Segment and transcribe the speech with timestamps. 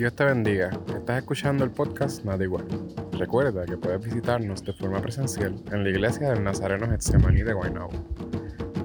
[0.00, 0.70] Dios te bendiga.
[0.96, 2.64] Estás escuchando el podcast Nada Igual.
[3.18, 7.90] Recuerda que puedes visitarnos de forma presencial en la iglesia del Nazareno Getsemaní de Guaynabo.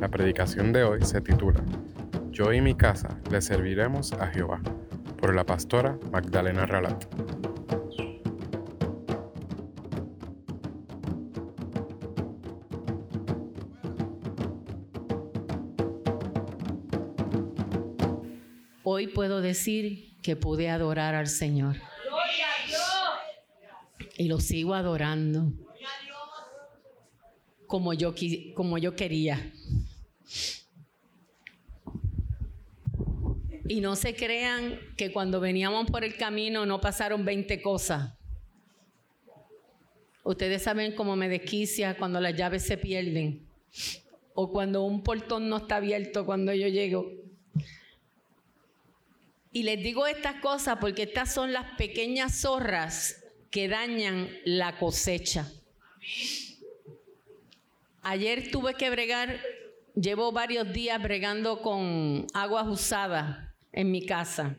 [0.02, 1.64] La predicación de hoy se titula
[2.32, 4.60] Yo y mi casa le serviremos a Jehová,
[5.18, 7.06] por la pastora Magdalena Ralat.
[18.84, 21.76] Hoy puedo decir que pude adorar al Señor.
[24.18, 25.54] Y lo sigo adorando
[27.68, 28.16] como yo,
[28.56, 29.54] como yo quería.
[33.68, 38.18] Y no se crean que cuando veníamos por el camino no pasaron 20 cosas.
[40.24, 43.48] Ustedes saben cómo me desquicia cuando las llaves se pierden
[44.34, 47.25] o cuando un portón no está abierto cuando yo llego.
[49.56, 55.50] Y les digo estas cosas porque estas son las pequeñas zorras que dañan la cosecha.
[58.02, 59.40] Ayer tuve que bregar,
[59.96, 64.58] llevo varios días bregando con aguas usadas en mi casa.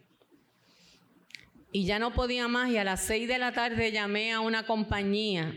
[1.73, 4.65] Y ya no podía más y a las seis de la tarde llamé a una
[4.65, 5.53] compañía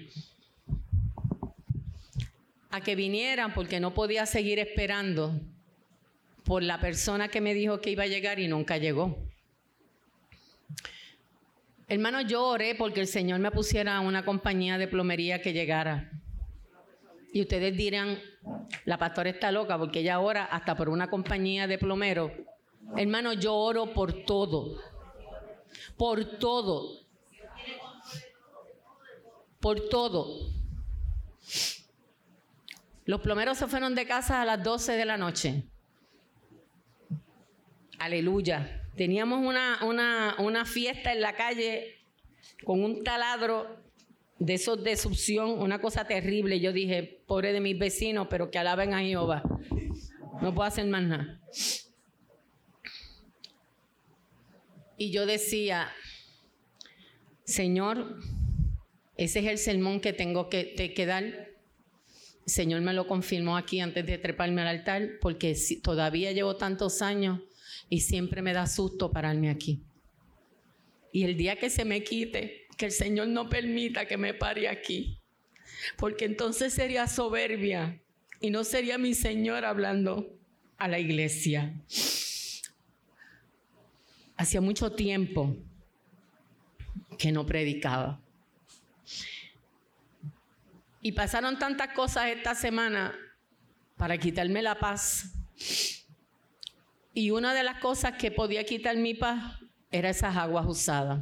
[2.71, 5.39] a que vinieran porque no podía seguir esperando
[6.43, 9.28] por la persona que me dijo que iba a llegar y nunca llegó.
[11.89, 16.11] Hermano, yo oré porque el Señor me pusiera una compañía de plomería que llegara.
[17.33, 18.19] Y ustedes dirán,
[18.85, 22.31] la pastora está loca porque ella ora hasta por una compañía de plomero.
[22.95, 24.79] Hermano, yo oro por todo.
[25.97, 26.99] Por todo.
[29.59, 30.51] Por todo.
[33.05, 35.63] Los plomeros se fueron de casa a las 12 de la noche.
[37.97, 38.78] Aleluya.
[38.95, 41.99] Teníamos una, una, una fiesta en la calle
[42.63, 43.79] con un taladro
[44.39, 46.59] de esos de succión, una cosa terrible.
[46.59, 49.43] Yo dije, pobre de mis vecinos, pero que alaben a Jehová.
[50.41, 51.39] No puedo hacer más nada.
[54.97, 55.89] Y yo decía,
[57.45, 58.19] Señor,
[59.15, 61.49] ese es el sermón que tengo que, que dar.
[62.45, 67.39] Señor me lo confirmó aquí antes de treparme al altar, porque todavía llevo tantos años
[67.89, 69.81] y siempre me da susto pararme aquí.
[71.11, 74.69] Y el día que se me quite, que el Señor no permita que me pare
[74.69, 75.19] aquí,
[75.97, 77.99] porque entonces sería soberbia
[78.39, 80.37] y no sería mi Señor hablando
[80.77, 81.73] a la iglesia.
[84.37, 85.57] Hacía mucho tiempo
[87.17, 88.21] que no predicaba.
[91.01, 93.13] Y pasaron tantas cosas esta semana
[93.97, 95.33] para quitarme la paz
[97.19, 99.59] y una de las cosas que podía quitar mi paz
[99.91, 101.21] era esas aguas usadas.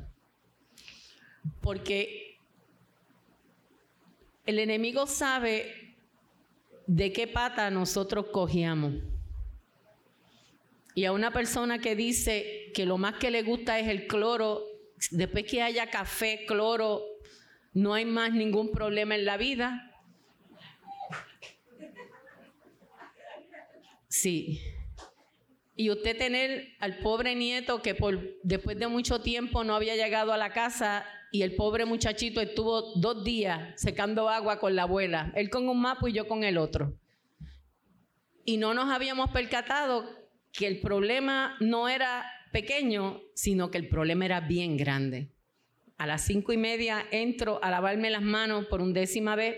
[1.60, 2.38] Porque
[4.46, 5.96] el enemigo sabe
[6.86, 8.94] de qué pata nosotros cogíamos.
[10.94, 14.66] Y a una persona que dice que lo más que le gusta es el cloro,
[15.10, 17.02] después que haya café, cloro,
[17.74, 20.00] no hay más ningún problema en la vida.
[24.10, 24.62] Sí
[25.78, 27.96] y usted tener al pobre nieto que
[28.44, 32.96] después de mucho tiempo no había llegado a la casa y el pobre muchachito estuvo
[32.96, 36.58] dos días secando agua con la abuela, él con un mapa y yo con el
[36.58, 36.98] otro.
[38.44, 40.10] Y no nos habíamos percatado
[40.52, 45.30] que el problema no era pequeño, sino que el problema era bien grande.
[45.98, 49.58] A las cinco y media entro a lavarme las manos por un décima vez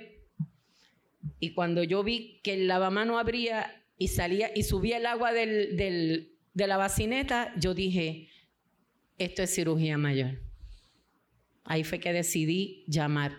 [1.39, 6.31] y cuando yo vi que el lavamano abría y salía y subía el agua de
[6.55, 8.29] la bacineta, yo dije,
[9.17, 10.39] esto es cirugía mayor.
[11.65, 13.37] Ahí fue que decidí llamar.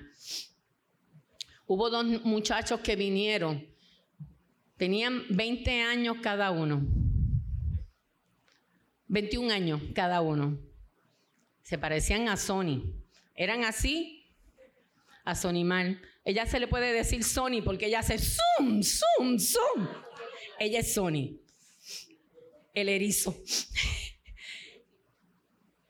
[1.66, 3.66] Hubo dos muchachos que vinieron,
[4.76, 6.86] tenían 20 años cada uno,
[9.08, 10.60] 21 años cada uno.
[11.62, 12.92] Se parecían a Sony.
[13.34, 14.26] Eran así,
[15.24, 16.02] a Sony Mal.
[16.24, 19.88] Ella se le puede decir Sony porque ella hace zoom, zoom, zoom.
[20.60, 21.40] Ella es Sony,
[22.74, 23.34] el erizo.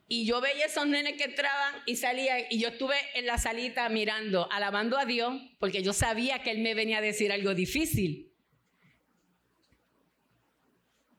[0.07, 3.89] Y yo veía esos nenes que entraban y salían, y yo estuve en la salita
[3.89, 8.33] mirando, alabando a Dios, porque yo sabía que Él me venía a decir algo difícil.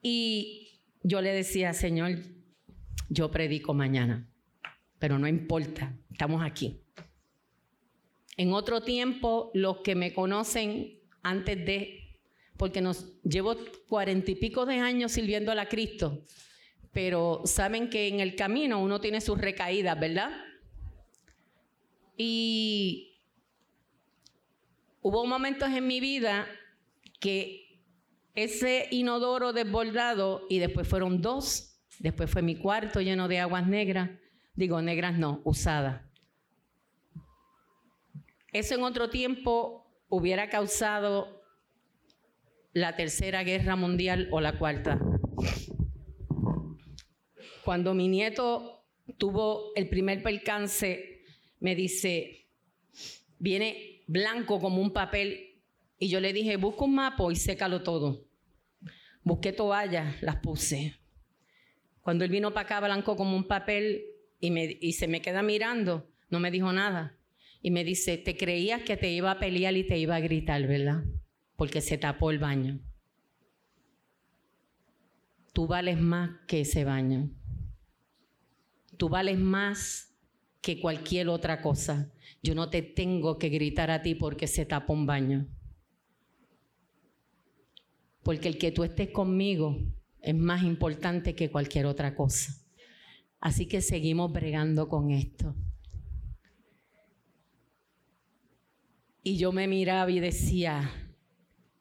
[0.01, 2.19] Y yo le decía, Señor,
[3.09, 4.29] yo predico mañana,
[4.97, 6.81] pero no importa, estamos aquí.
[8.37, 12.00] En otro tiempo, los que me conocen antes de
[12.61, 16.23] porque nos llevo cuarenta y pico de años sirviendo a Cristo.
[16.91, 20.29] pero saben que en el camino uno tiene sus recaídas, ¿verdad?
[22.15, 23.17] Y
[25.01, 26.45] hubo momentos en mi vida
[27.19, 27.81] que
[28.35, 34.11] ese inodoro desbordado, y después fueron dos, después fue mi cuarto lleno de aguas negras,
[34.53, 36.03] digo negras no, usadas.
[38.53, 41.40] Eso en otro tiempo hubiera causado
[42.73, 44.99] la tercera guerra mundial o la cuarta.
[47.63, 48.85] Cuando mi nieto
[49.17, 51.23] tuvo el primer percance,
[51.59, 52.47] me dice,
[53.37, 55.59] viene blanco como un papel.
[55.99, 58.25] Y yo le dije, busca un mapa y sécalo todo.
[59.23, 60.95] Busqué toallas, las puse.
[62.01, 64.05] Cuando él vino para acá blanco como un papel
[64.39, 67.17] y, se me queda mirando, no me dijo nada.
[67.61, 70.65] Y me dice, te creías que te iba a pelear y te iba a gritar,
[70.65, 71.03] ¿verdad?
[71.61, 72.79] Porque se tapó el baño.
[75.53, 77.29] Tú vales más que ese baño.
[78.97, 80.11] Tú vales más
[80.59, 82.11] que cualquier otra cosa.
[82.41, 85.49] Yo no te tengo que gritar a ti porque se tapa un baño.
[88.23, 89.77] Porque el que tú estés conmigo
[90.19, 92.55] es más importante que cualquier otra cosa.
[93.39, 95.55] Así que seguimos bregando con esto.
[99.21, 101.10] Y yo me miraba y decía,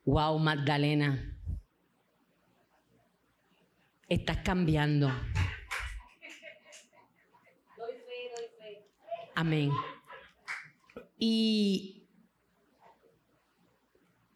[0.05, 1.39] wow, Magdalena,
[4.09, 5.11] estás cambiando.
[9.35, 9.71] Amén.
[11.19, 12.09] Y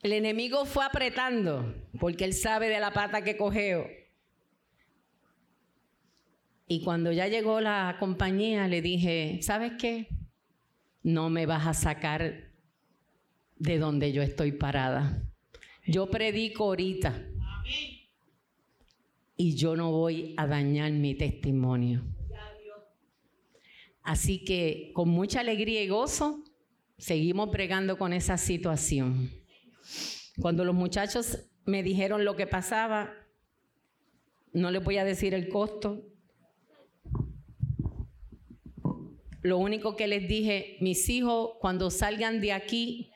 [0.03, 3.87] el enemigo fue apretando, porque él sabe de la pata que cogeo.
[6.67, 10.09] Y cuando ya llegó la compañía, le dije, ¿sabes qué?
[11.03, 12.51] No me vas a sacar
[13.57, 15.23] de donde yo estoy parada.
[15.87, 17.27] Yo predico ahorita.
[19.37, 22.03] Y yo no voy a dañar mi testimonio.
[24.03, 26.45] Así que con mucha alegría y gozo
[26.99, 29.31] seguimos bregando con esa situación.
[30.41, 33.13] Cuando los muchachos me dijeron lo que pasaba,
[34.53, 36.03] no les voy a decir el costo.
[39.43, 43.11] Lo único que les dije, mis hijos, cuando salgan de aquí,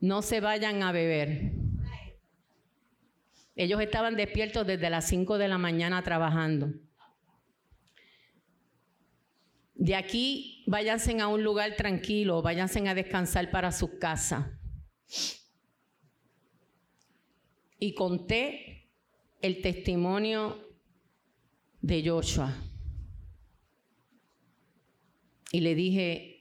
[0.00, 1.63] no se vayan a beber.
[3.56, 6.72] Ellos estaban despiertos desde las 5 de la mañana trabajando.
[9.74, 14.58] De aquí váyanse a un lugar tranquilo, váyanse a descansar para su casa.
[17.78, 18.88] Y conté
[19.42, 20.58] el testimonio
[21.80, 22.56] de Joshua.
[25.52, 26.40] Y le dije,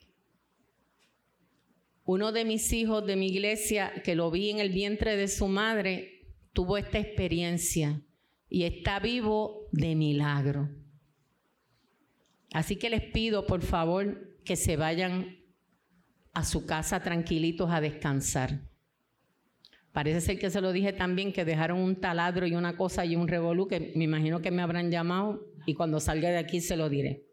[2.06, 5.48] uno de mis hijos de mi iglesia, que lo vi en el vientre de su
[5.48, 6.13] madre,
[6.54, 8.02] tuvo esta experiencia
[8.50, 10.70] y está vivo de milagro.
[12.54, 15.38] Así que les pido, por favor, que se vayan
[16.34, 18.62] a su casa tranquilitos a descansar.
[19.92, 23.16] Parece ser que se lo dije también, que dejaron un taladro y una cosa y
[23.16, 26.78] un revolú, que me imagino que me habrán llamado y cuando salga de aquí se
[26.78, 27.26] lo diré.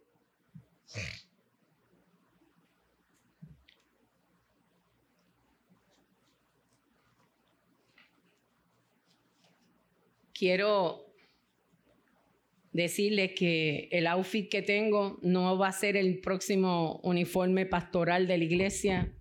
[10.41, 11.13] Quiero
[12.73, 18.39] decirles que el outfit que tengo no va a ser el próximo uniforme pastoral de
[18.39, 19.13] la iglesia,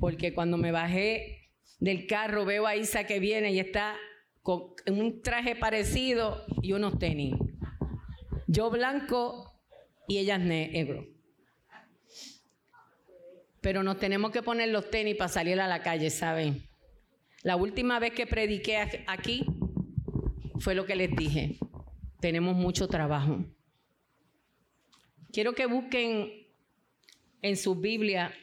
[0.00, 3.94] porque cuando me bajé del carro veo a Isa que viene y está
[4.42, 7.36] con un traje parecido y unos tenis.
[8.48, 9.62] Yo blanco
[10.08, 11.06] y ella negro.
[13.60, 16.64] Pero nos tenemos que poner los tenis para salir a la calle, ¿saben?
[17.44, 19.46] La última vez que prediqué aquí
[20.60, 21.58] fue lo que les dije
[22.20, 23.44] tenemos mucho trabajo.
[25.32, 26.48] Quiero que busquen
[27.42, 28.34] en su Biblia,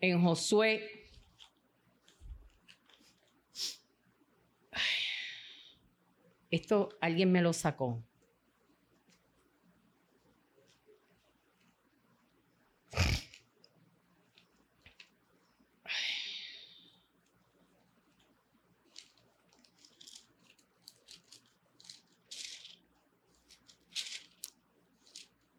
[0.00, 1.08] en Josué.
[6.50, 8.02] Esto alguien me lo sacó.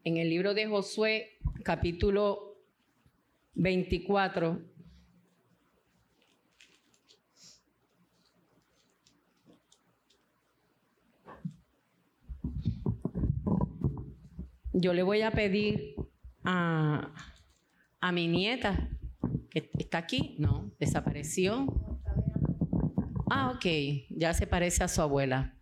[0.08, 2.56] En el libro de Josué, capítulo
[3.56, 4.62] 24.
[14.72, 15.96] Yo le voy a pedir
[16.46, 17.14] a,
[18.00, 18.90] a mi nieta,
[19.50, 21.68] que está aquí, no, desapareció.
[23.30, 23.66] Ah, ok,
[24.10, 25.54] ya se parece a su abuela.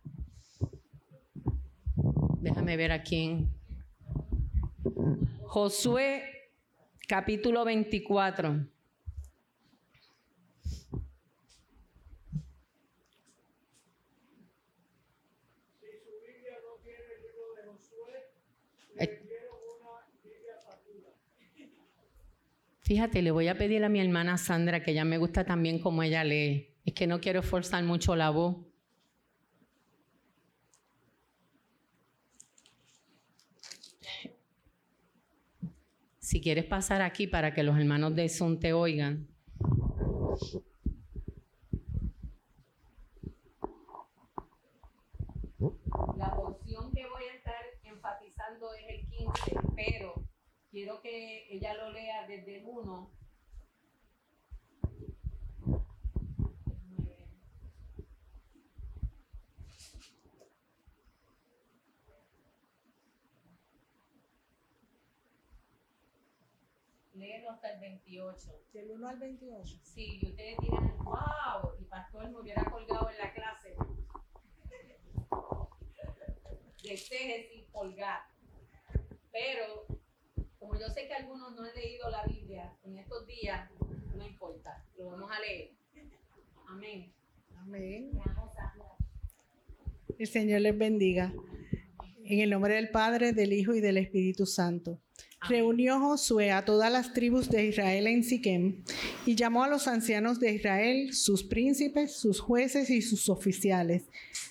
[2.40, 3.55] Déjame ver aquí en
[5.46, 6.22] Josué
[7.08, 8.66] capítulo 24.
[22.80, 26.04] Fíjate, le voy a pedir a mi hermana Sandra, que ya me gusta también como
[26.04, 26.76] ella lee.
[26.84, 28.58] Es que no quiero forzar mucho la voz.
[36.26, 39.28] Si quieres pasar aquí para que los hermanos de Zoom te oigan.
[46.18, 47.54] La porción que voy a estar
[47.84, 50.14] enfatizando es el 15, pero
[50.72, 53.15] quiero que ella lo lea desde el 1.
[67.66, 68.62] Hasta el 28.
[68.72, 69.78] Del 1 al 28.
[69.82, 73.74] Sí, y ustedes dirán, wow, y pastor me hubiera colgado en la clase.
[76.82, 78.20] De y colgar.
[79.32, 79.86] Pero
[80.58, 83.68] como yo sé que algunos no han leído la Biblia en estos días,
[84.14, 85.72] no importa, lo vamos a leer.
[86.68, 87.12] Amén.
[87.56, 88.10] Amén.
[90.18, 91.32] El Señor les bendiga.
[92.28, 94.98] En el nombre del Padre, del Hijo y del Espíritu Santo.
[95.48, 98.82] Reunió Josué a todas las tribus de Israel en Siquem
[99.24, 104.02] y llamó a los ancianos de Israel, sus príncipes, sus jueces y sus oficiales,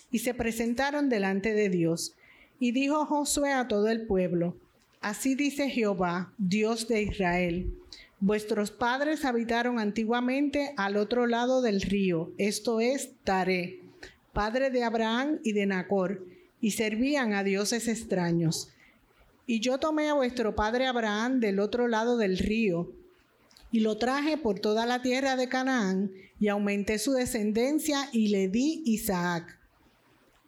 [0.10, 2.15] y se presentaron delante de Dios.
[2.62, 4.55] Y dijo Josué a todo el pueblo,
[5.01, 7.74] Así dice Jehová, Dios de Israel.
[8.22, 13.82] Vuestros padres habitaron antiguamente al otro lado del río, esto es Taré,
[14.32, 16.35] padre de Abraham y de Nacor,
[16.65, 18.69] y servían a dioses extraños.
[19.45, 22.91] Y yo tomé a vuestro padre Abraham del otro lado del río,
[23.72, 28.48] y lo traje por toda la tierra de Canaán, y aumenté su descendencia, y le
[28.48, 29.60] di Isaac.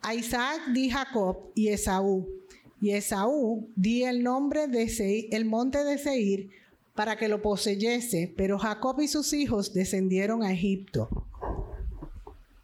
[0.01, 2.27] A Isaac di Jacob y Esaú
[2.81, 6.49] y Esaú di el nombre de Seir, el monte de Seir
[6.95, 11.16] para que lo poseyese, pero Jacob y sus hijos descendieron a Egipto.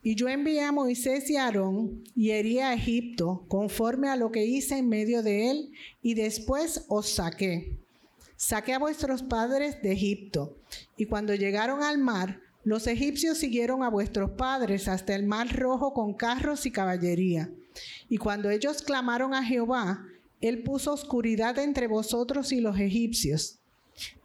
[0.04, 4.32] Y yo envié a Moisés y a Aarón y herí a Egipto conforme a lo
[4.32, 7.78] que hice en medio de él, y después os saqué.
[8.36, 10.58] Saqué a vuestros padres de Egipto,
[10.98, 15.94] y cuando llegaron al mar, los egipcios siguieron a vuestros padres hasta el mar rojo
[15.94, 17.50] con carros y caballería.
[18.10, 20.06] Y cuando ellos clamaron a Jehová,
[20.42, 23.60] él puso oscuridad entre vosotros y los egipcios,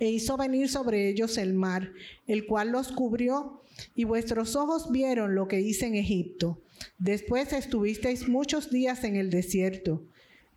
[0.01, 1.93] e hizo venir sobre ellos el mar,
[2.27, 3.61] el cual los cubrió,
[3.95, 6.61] y vuestros ojos vieron lo que hice en Egipto.
[6.99, 10.03] Después estuvisteis muchos días en el desierto.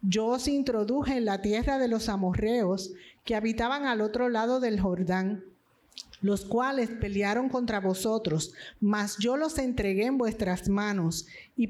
[0.02, 4.80] Yo os introduje en la tierra de los amorreos que habitaban al otro lado del
[4.80, 5.44] Jordán,
[6.22, 11.68] los cuales pelearon contra vosotros, mas yo los entregué en vuestras manos y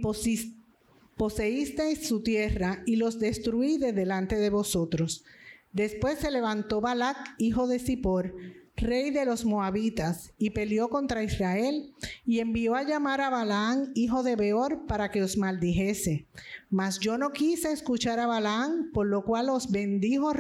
[1.17, 5.25] poseísteis su tierra y los destruí de delante de vosotros.
[5.73, 8.33] Después se levantó Balac, hijo de Zippor,
[8.81, 11.93] rey de los moabitas, y peleó contra Israel,
[12.25, 16.25] y envió a llamar a Balaán, hijo de Beor, para que os maldijese.
[16.69, 20.33] Mas yo no quise escuchar a Balaán, por lo cual os bendijo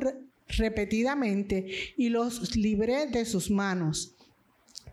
[0.47, 4.15] repetidamente y los libré de sus manos.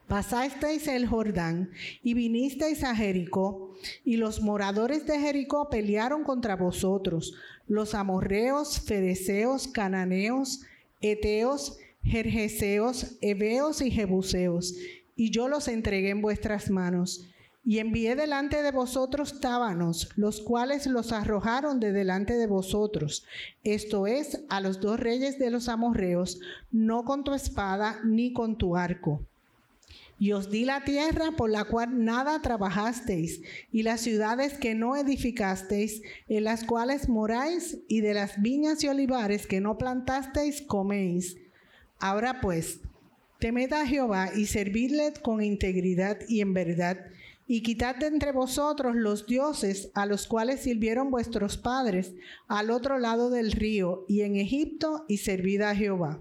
[0.07, 1.71] Pasasteis el Jordán
[2.03, 3.75] y vinisteis a Jericó,
[4.05, 7.35] y los moradores de Jericó pelearon contra vosotros,
[7.67, 10.63] los amorreos, fereceos, cananeos,
[12.09, 14.75] jerjeseos, heveos y jebuseos,
[15.15, 17.27] y yo los entregué en vuestras manos.
[17.65, 23.27] Y envié delante de vosotros tábanos, los cuales los arrojaron de delante de vosotros,
[23.63, 26.41] esto es, a los dos reyes de los amorreos,
[26.73, 29.21] no con tu espada ni con tu arco
[30.19, 34.97] y os di la tierra por la cual nada trabajasteis, y las ciudades que no
[34.97, 41.37] edificasteis, en las cuales moráis, y de las viñas y olivares que no plantasteis, coméis.
[41.99, 42.81] Ahora pues,
[43.39, 47.07] temed a Jehová y servidle con integridad y en verdad,
[47.47, 52.13] y quitad de entre vosotros los dioses a los cuales sirvieron vuestros padres
[52.47, 56.21] al otro lado del río y en Egipto, y servid a Jehová.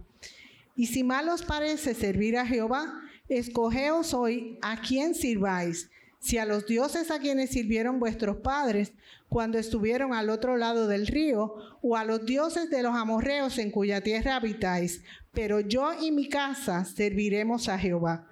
[0.76, 6.46] Y si mal os parece servir a Jehová, Escogeos hoy a quién sirváis, si a
[6.46, 8.94] los dioses a quienes sirvieron vuestros padres
[9.28, 13.72] cuando estuvieron al otro lado del río, o a los dioses de los amorreos en
[13.72, 15.04] cuya tierra habitáis,
[15.38, 18.28] pero yo y mi casa serviremos a Jehová.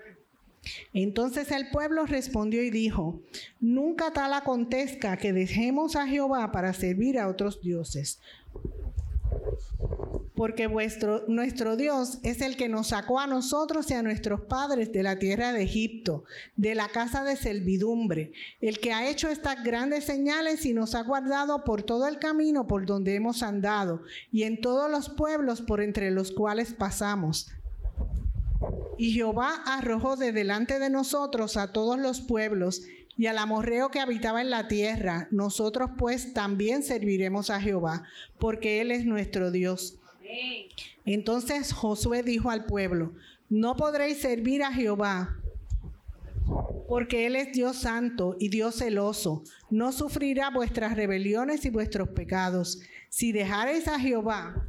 [0.91, 3.21] Entonces el pueblo respondió y dijo,
[3.59, 8.19] nunca tal acontezca que dejemos a Jehová para servir a otros dioses.
[10.36, 10.68] Porque
[11.27, 15.18] nuestro Dios es el que nos sacó a nosotros y a nuestros padres de la
[15.18, 16.25] tierra de Egipto,
[16.56, 21.04] de la casa de servidumbre, el que ha hecho estas grandes señales y nos ha
[21.04, 24.01] guardado por todo el camino por donde hemos andado
[24.32, 27.51] y en todos los pueblos por entre los cuales pasamos
[28.98, 32.84] y Jehová arrojó de delante de nosotros a todos los pueblos
[33.18, 35.27] y al amorreo que habitaba en la tierra.
[35.32, 38.04] Nosotros pues también serviremos a Jehová,
[38.39, 39.98] porque Él es nuestro Dios.
[41.05, 43.13] Entonces Josué dijo al pueblo,
[43.50, 45.38] no podréis servir a Jehová,
[46.88, 49.44] porque Él es Dios santo y Dios celoso.
[49.70, 52.82] No sufrirá vuestras rebeliones y vuestros pecados.
[53.10, 54.67] Si dejareis a Jehová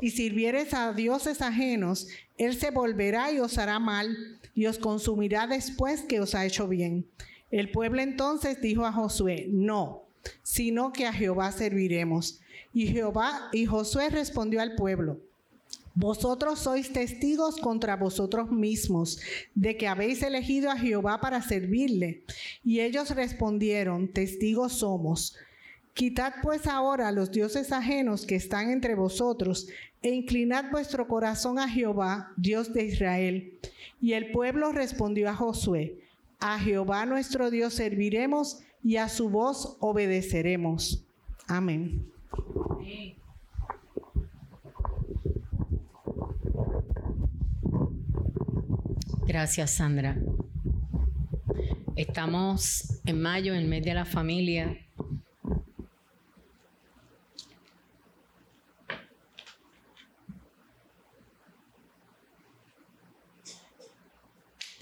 [0.00, 4.16] y sirvieres a dioses ajenos, él se volverá y os hará mal
[4.54, 7.06] y os consumirá después que os ha hecho bien.
[7.50, 10.04] El pueblo entonces dijo a Josué, no,
[10.42, 12.41] sino que a Jehová serviremos.
[12.74, 15.20] Y Jehová y Josué respondió al pueblo,
[15.94, 19.20] vosotros sois testigos contra vosotros mismos
[19.54, 22.22] de que habéis elegido a Jehová para servirle.
[22.64, 25.36] Y ellos respondieron, testigos somos.
[25.92, 29.68] Quitad pues ahora los dioses ajenos que están entre vosotros
[30.00, 33.58] e inclinad vuestro corazón a Jehová, Dios de Israel.
[34.00, 35.98] Y el pueblo respondió a Josué,
[36.40, 41.04] a Jehová nuestro Dios serviremos y a su voz obedeceremos.
[41.46, 42.11] Amén.
[49.26, 50.16] Gracias, Sandra.
[51.96, 54.76] Estamos en mayo, en el mes de la familia,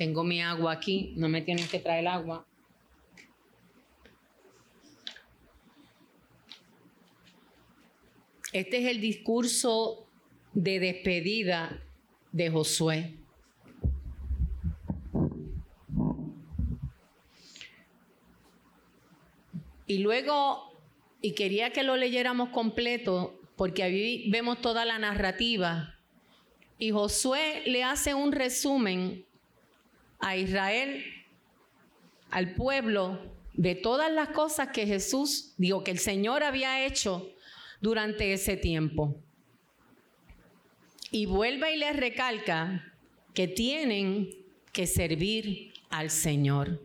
[0.00, 2.47] Tengo mi agua aquí, no me tienen que traer agua.
[8.52, 10.08] Este es el discurso
[10.54, 11.80] de despedida
[12.32, 13.15] de Josué.
[19.86, 20.73] Y luego,
[21.21, 25.97] y quería que lo leyéramos completo, porque ahí vemos toda la narrativa.
[26.78, 29.25] Y Josué le hace un resumen
[30.19, 31.04] a Israel,
[32.30, 33.21] al pueblo,
[33.54, 37.30] de todas las cosas que Jesús, digo, que el Señor había hecho
[37.80, 39.16] durante ese tiempo.
[41.10, 42.95] Y vuelve y les recalca
[43.34, 44.30] que tienen
[44.73, 46.80] que servir al Señor.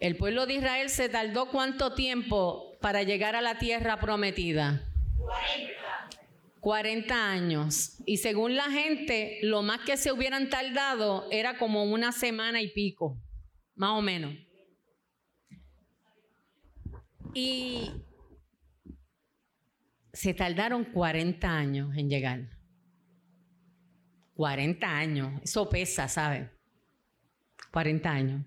[0.00, 4.84] El pueblo de Israel se tardó cuánto tiempo para llegar a la tierra prometida?
[6.60, 7.98] 40 años.
[8.06, 12.68] Y según la gente, lo más que se hubieran tardado era como una semana y
[12.68, 13.16] pico,
[13.74, 14.34] más o menos.
[17.32, 17.90] Y
[20.14, 22.48] se tardaron 40 años en llegar.
[24.34, 26.50] 40 años, eso pesa, ¿sabe?
[27.72, 28.46] 40 años.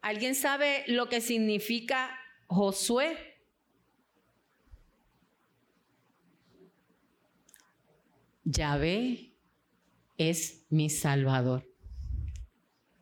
[0.00, 2.16] ¿Alguien sabe lo que significa
[2.46, 3.16] Josué?
[8.44, 9.34] Yahvé
[10.16, 11.68] es mi Salvador.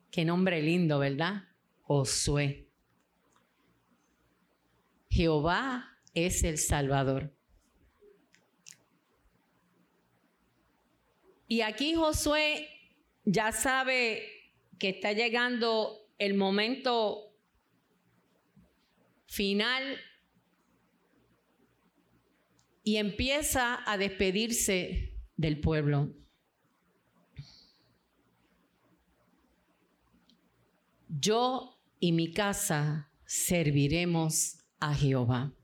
[0.09, 1.43] Qué nombre lindo, ¿verdad?
[1.83, 2.67] Josué.
[5.09, 7.33] Jehová es el Salvador.
[11.47, 12.67] Y aquí Josué
[13.23, 14.23] ya sabe
[14.79, 17.35] que está llegando el momento
[19.27, 19.97] final
[22.83, 26.13] y empieza a despedirse del pueblo.
[31.09, 35.56] Yo y mi casa serviremos a Jehová.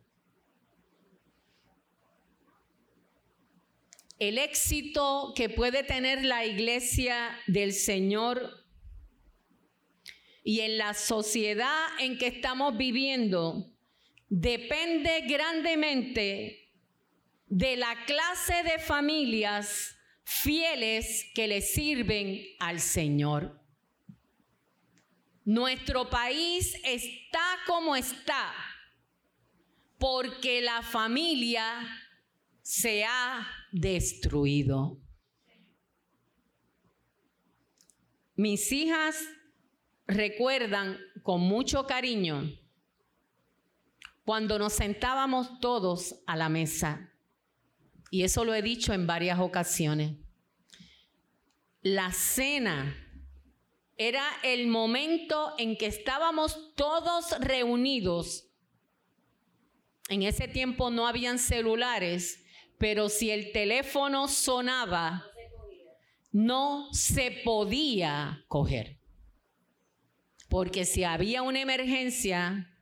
[4.29, 8.65] El éxito que puede tener la iglesia del Señor
[10.45, 13.69] y en la sociedad en que estamos viviendo
[14.29, 16.71] depende grandemente
[17.47, 23.62] de la clase de familias fieles que le sirven al Señor.
[25.43, 28.53] Nuestro país está como está
[29.97, 32.02] porque la familia
[32.63, 34.97] se ha destruido.
[38.36, 39.15] Mis hijas
[40.08, 42.49] recuerdan con mucho cariño
[44.26, 47.13] cuando nos sentábamos todos a la mesa
[48.10, 50.17] y eso lo he dicho en varias ocasiones.
[51.82, 52.95] la cena
[53.97, 58.49] era el momento en que estábamos todos reunidos.
[60.10, 62.42] En ese tiempo no habían celulares,
[62.84, 65.26] pero si el teléfono sonaba,
[66.34, 69.00] no se podía coger.
[70.50, 72.76] Porque si había una emergencia,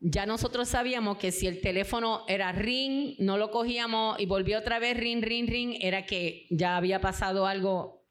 [0.00, 4.78] ya nosotros sabíamos que si el teléfono era ring, no lo cogíamos y volvió otra
[4.78, 8.04] vez ring, ring, ring, era que ya había pasado algo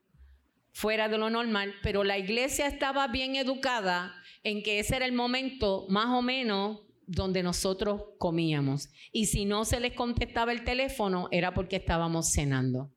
[0.72, 5.14] fuera de lo normal, pero la iglesia estaba bien educada en que ese era el
[5.14, 8.90] momento más o menos donde nosotros comíamos.
[9.12, 12.92] Y si no se les contestaba el teléfono, era porque estábamos cenando.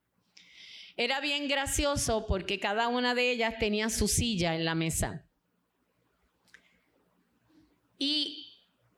[0.96, 5.26] Era bien gracioso porque cada una de ellas tenía su silla en la mesa.
[7.98, 8.46] Y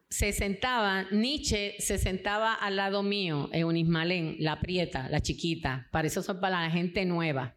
[0.09, 6.09] se sentaba, Nietzsche se sentaba al lado mío, Eunice Malén, la prieta, la chiquita, para
[6.09, 7.57] eso son para la gente nueva.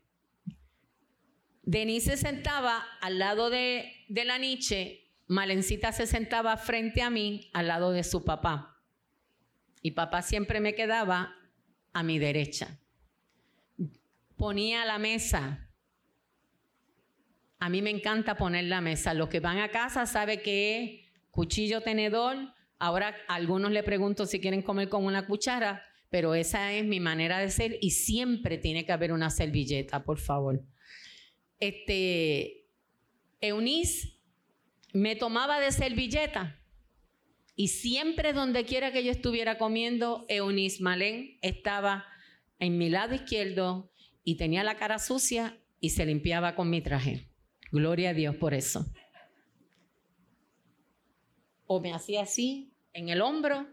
[1.64, 7.50] Denise se sentaba al lado de, de la Nietzsche, Malencita se sentaba frente a mí,
[7.54, 8.84] al lado de su papá.
[9.82, 11.34] Y papá siempre me quedaba
[11.94, 12.82] a mi derecha.
[14.36, 15.70] Ponía la mesa.
[17.60, 19.13] A mí me encanta poner la mesa.
[19.13, 22.36] Los que van a casa saben que cuchillo, tenedor.
[22.78, 27.39] Ahora algunos le pregunto si quieren comer con una cuchara, pero esa es mi manera
[27.39, 30.62] de ser y siempre tiene que haber una servilleta, por favor.
[31.58, 32.67] Este,
[33.39, 34.21] Eunice
[34.93, 36.60] me tomaba de servilleta
[37.56, 42.06] y siempre donde quiera que yo estuviera comiendo, Eunice Malén estaba
[42.60, 43.91] en mi lado izquierdo
[44.23, 47.30] y tenía la cara sucia y se limpiaba con mi traje.
[47.71, 48.86] Gloria a Dios por eso
[51.73, 53.65] o me hacía así en el hombro,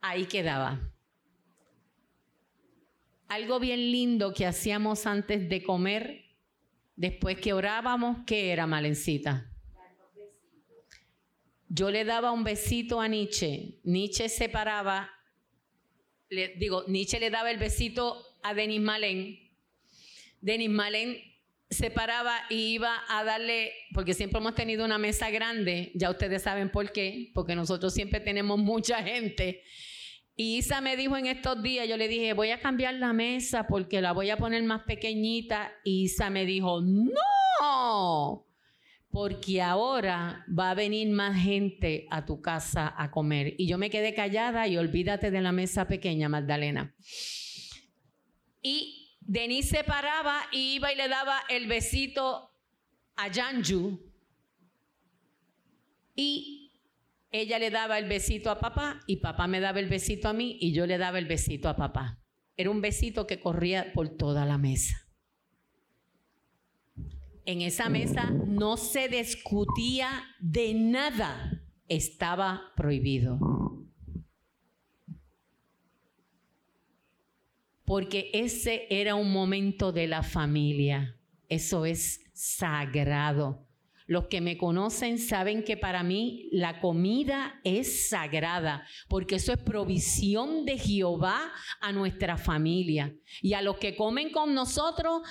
[0.00, 0.92] ahí quedaba.
[3.28, 6.21] Algo bien lindo que hacíamos antes de comer,
[6.96, 9.48] después que orábamos, ¿qué era, Malencita?
[11.68, 13.80] Yo le daba un besito a Nietzsche.
[13.84, 15.10] Nietzsche se paraba,
[16.28, 19.38] le, digo, Nietzsche le daba el besito a Denis Malen.
[20.40, 21.16] Denis Malen
[21.70, 26.42] se paraba y iba a darle, porque siempre hemos tenido una mesa grande, ya ustedes
[26.42, 29.62] saben por qué, porque nosotros siempre tenemos mucha gente.
[30.34, 33.66] Y Isa me dijo en estos días, yo le dije, voy a cambiar la mesa
[33.66, 35.72] porque la voy a poner más pequeñita.
[35.84, 38.46] Y Isa me dijo, no,
[39.10, 43.54] porque ahora va a venir más gente a tu casa a comer.
[43.58, 46.94] Y yo me quedé callada y olvídate de la mesa pequeña, Magdalena.
[48.62, 52.50] Y Denise se paraba y iba y le daba el besito
[53.16, 54.00] a Janju.
[56.14, 56.61] Y
[57.32, 60.58] ella le daba el besito a papá y papá me daba el besito a mí
[60.60, 62.20] y yo le daba el besito a papá.
[62.56, 65.08] Era un besito que corría por toda la mesa.
[67.44, 73.40] En esa mesa no se discutía de nada, estaba prohibido.
[77.92, 81.20] porque ese era un momento de la familia.
[81.50, 83.68] Eso es sagrado.
[84.12, 89.58] Los que me conocen saben que para mí la comida es sagrada, porque eso es
[89.58, 93.16] provisión de Jehová a nuestra familia.
[93.40, 95.22] Y a los que comen con nosotros,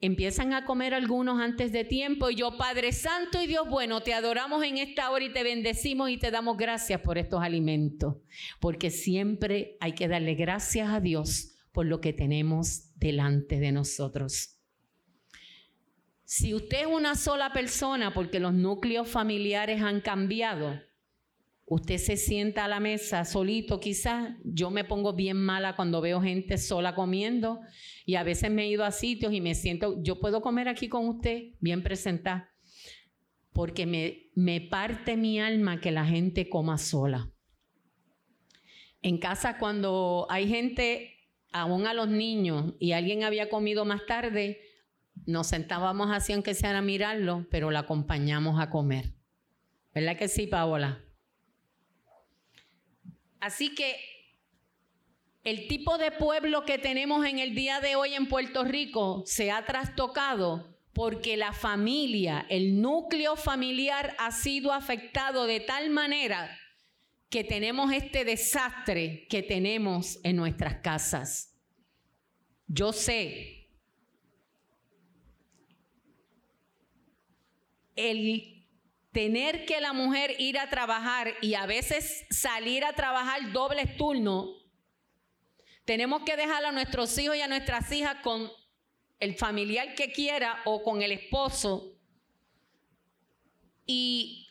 [0.00, 2.28] empiezan a comer algunos antes de tiempo.
[2.28, 6.10] Y yo, Padre Santo y Dios bueno, te adoramos en esta hora y te bendecimos
[6.10, 8.16] y te damos gracias por estos alimentos,
[8.58, 14.55] porque siempre hay que darle gracias a Dios por lo que tenemos delante de nosotros.
[16.26, 20.82] Si usted es una sola persona porque los núcleos familiares han cambiado,
[21.66, 26.20] usted se sienta a la mesa solito quizás, yo me pongo bien mala cuando veo
[26.20, 27.60] gente sola comiendo
[28.04, 30.88] y a veces me he ido a sitios y me siento, yo puedo comer aquí
[30.88, 32.52] con usted bien presentada,
[33.52, 37.30] porque me, me parte mi alma que la gente coma sola.
[39.00, 41.20] En casa cuando hay gente
[41.52, 44.65] aún a los niños y alguien había comido más tarde,
[45.26, 49.12] nos sentábamos así aunque sea a mirarlo, pero la acompañamos a comer.
[49.94, 51.02] ¿Verdad que sí, Paola?
[53.40, 53.96] Así que
[55.44, 59.50] el tipo de pueblo que tenemos en el día de hoy en Puerto Rico se
[59.50, 66.58] ha trastocado porque la familia, el núcleo familiar ha sido afectado de tal manera
[67.28, 71.54] que tenemos este desastre que tenemos en nuestras casas.
[72.66, 73.55] Yo sé,
[77.96, 78.66] el
[79.12, 84.56] tener que la mujer ir a trabajar y a veces salir a trabajar doble turno,
[85.86, 88.50] Tenemos que dejar a nuestros hijos y a nuestras hijas con
[89.20, 91.96] el familiar que quiera o con el esposo.
[93.86, 94.48] Y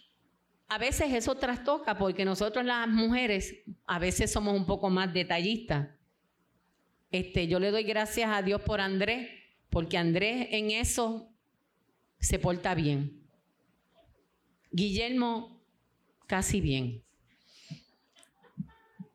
[0.70, 3.54] a veces eso trastoca porque nosotros las mujeres
[3.86, 5.90] a veces somos un poco más detallistas.
[7.12, 9.30] Este, yo le doy gracias a Dios por Andrés,
[9.70, 11.30] porque Andrés en eso
[12.18, 13.25] se porta bien.
[14.76, 15.62] Guillermo
[16.28, 17.02] casi bien.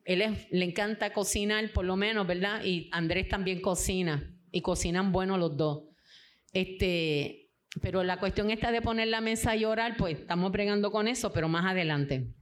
[0.05, 2.63] Él le encanta cocinar, por lo menos, ¿verdad?
[2.63, 4.35] Y Andrés también cocina.
[4.51, 5.83] Y cocinan bueno los dos.
[6.51, 11.07] Este, pero la cuestión está de poner la mesa y orar, pues estamos bregando con
[11.07, 12.33] eso, pero más adelante.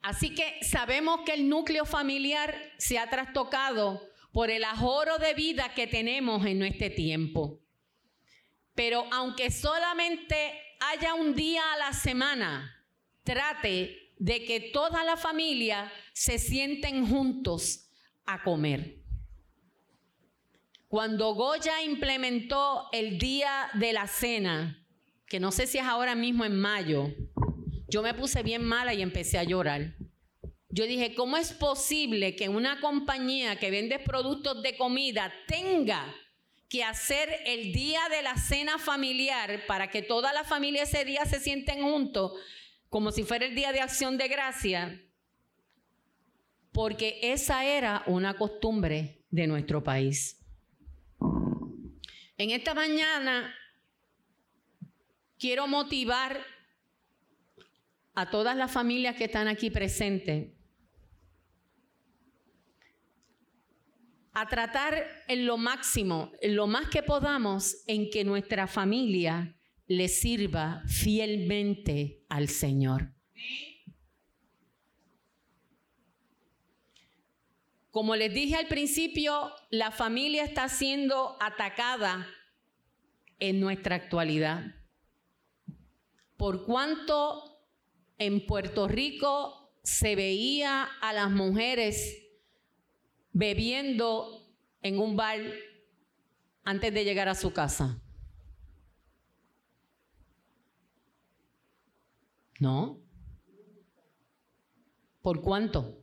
[0.00, 5.74] Así que sabemos que el núcleo familiar se ha trastocado por el ajoro de vida
[5.74, 7.60] que tenemos en nuestro tiempo.
[8.74, 12.84] Pero aunque solamente haya un día a la semana,
[13.22, 17.90] trate de que toda la familia se sienten juntos
[18.26, 18.98] a comer.
[20.88, 24.84] Cuando Goya implementó el día de la cena,
[25.26, 27.14] que no sé si es ahora mismo en mayo,
[27.88, 29.94] yo me puse bien mala y empecé a llorar.
[30.68, 36.14] Yo dije, ¿cómo es posible que una compañía que vende productos de comida tenga
[36.70, 41.26] que hacer el día de la cena familiar para que toda la familia ese día
[41.26, 42.32] se sienten juntos
[42.88, 45.02] como si fuera el día de acción de gracia,
[46.70, 50.40] porque esa era una costumbre de nuestro país.
[52.38, 53.52] En esta mañana
[55.40, 56.40] quiero motivar
[58.14, 60.52] a todas las familias que están aquí presentes
[64.32, 70.08] a tratar en lo máximo, en lo más que podamos, en que nuestra familia le
[70.08, 73.12] sirva fielmente al Señor.
[77.90, 82.28] Como les dije al principio, la familia está siendo atacada
[83.40, 84.76] en nuestra actualidad.
[86.36, 87.64] Por cuanto
[88.18, 92.29] en Puerto Rico se veía a las mujeres
[93.32, 94.46] bebiendo
[94.82, 95.40] en un bar
[96.64, 98.00] antes de llegar a su casa.
[102.58, 103.00] No.
[105.22, 105.96] ¿Por cuánto?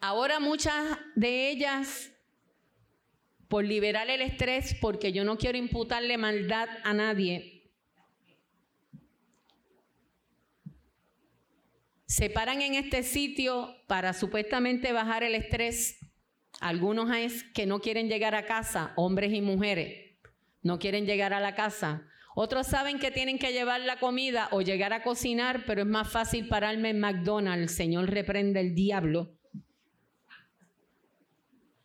[0.00, 2.12] Ahora muchas de ellas,
[3.48, 7.57] por liberar el estrés, porque yo no quiero imputarle maldad a nadie,
[12.08, 16.00] se paran en este sitio para supuestamente bajar el estrés.
[16.58, 20.16] Algunos es que no quieren llegar a casa, hombres y mujeres,
[20.62, 22.08] no quieren llegar a la casa
[22.40, 26.08] otros saben que tienen que llevar la comida o llegar a cocinar, pero es más
[26.08, 27.72] fácil pararme en McDonald's.
[27.72, 29.34] Señor, reprende el diablo.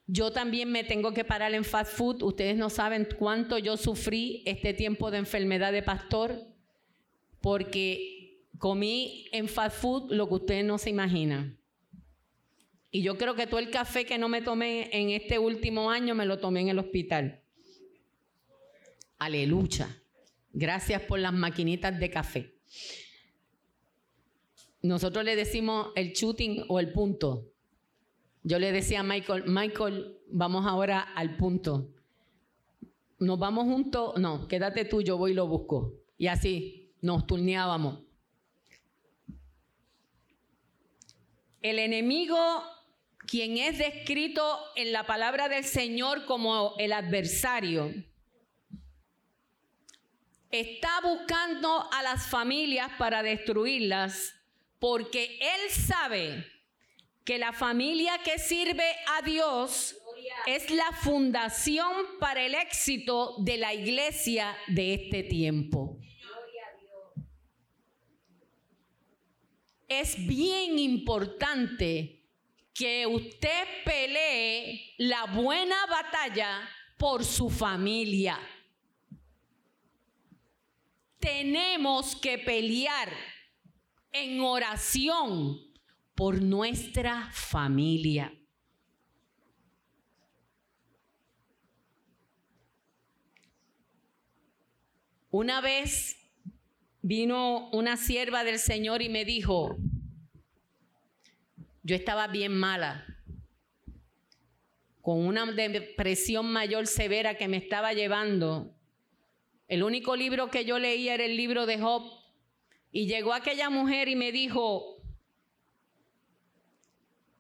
[0.06, 2.22] Yo también me tengo que parar en fast food.
[2.22, 6.40] Ustedes no saben cuánto yo sufrí este tiempo de enfermedad de pastor
[7.42, 8.23] porque
[8.64, 11.60] comí en fast food lo que ustedes no se imaginan.
[12.92, 16.16] Y yo creo que todo el café que no me tomé en este último año
[16.16, 17.42] me lo tomé en el hospital.
[19.20, 20.02] Aleluya.
[20.54, 22.56] Gracias por las maquinitas de café.
[24.82, 27.52] Nosotros le decimos el shooting o el punto.
[28.44, 31.90] Yo le decía a Michael, Michael, vamos ahora al punto.
[33.20, 34.18] ¿Nos vamos juntos?
[34.18, 35.96] No, quédate tú, yo voy y lo busco.
[36.18, 38.13] Y así nos turneábamos.
[41.64, 42.64] El enemigo,
[43.26, 47.94] quien es descrito en la palabra del Señor como el adversario,
[50.52, 54.36] está buscando a las familias para destruirlas
[54.78, 56.46] porque Él sabe
[57.24, 58.84] que la familia que sirve
[59.18, 59.96] a Dios
[60.46, 65.93] es la fundación para el éxito de la iglesia de este tiempo.
[70.02, 72.26] Es bien importante
[72.74, 78.40] que usted pelee la buena batalla por su familia
[81.24, 83.10] tenemos que pelear
[84.12, 85.58] en oración
[86.16, 88.34] por nuestra familia.
[95.32, 96.23] Una vez
[97.04, 99.78] vino una sierva del Señor y me dijo,
[101.84, 103.06] yo estaba bien mala,
[105.02, 108.74] con una depresión mayor severa que me estaba llevando
[109.68, 112.04] el único libro que yo leía era el libro de Job.
[112.92, 114.98] Y llegó aquella mujer y me dijo,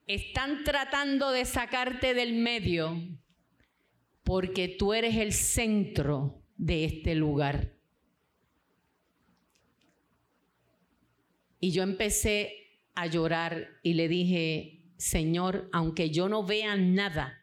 [0.08, 2.98] están tratando de sacarte del medio
[4.24, 7.74] porque tú eres el centro de este lugar.
[11.64, 17.42] Y yo empecé a llorar y le dije, Señor, aunque yo no vea nada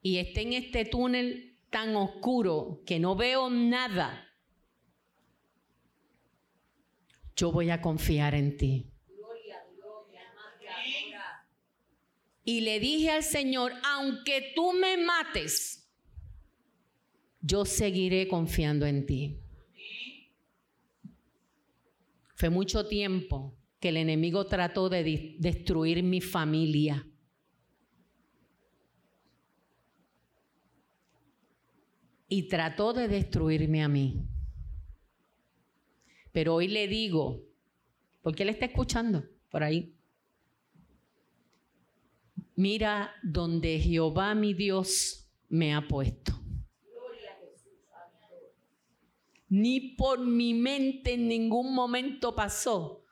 [0.00, 4.32] y esté en este túnel tan oscuro que no veo nada,
[7.36, 8.90] yo voy a confiar en ti.
[12.44, 15.86] Y le dije al Señor, aunque tú me mates,
[17.42, 19.42] yo seguiré confiando en ti.
[22.36, 27.08] Fue mucho tiempo que el enemigo trató de destruir mi familia.
[32.28, 34.28] Y trató de destruirme a mí.
[36.30, 37.42] Pero hoy le digo,
[38.20, 39.94] porque él está escuchando por ahí.
[42.54, 46.45] Mira donde Jehová mi Dios me ha puesto.
[49.48, 53.04] Ni por mi mente en ningún momento pasó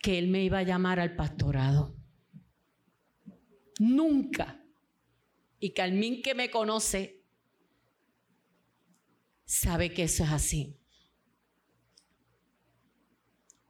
[0.00, 1.96] que Él me iba a llamar al pastorado.
[3.78, 4.62] Nunca.
[5.58, 7.22] Y Calmín que me conoce
[9.44, 10.78] sabe que eso es así.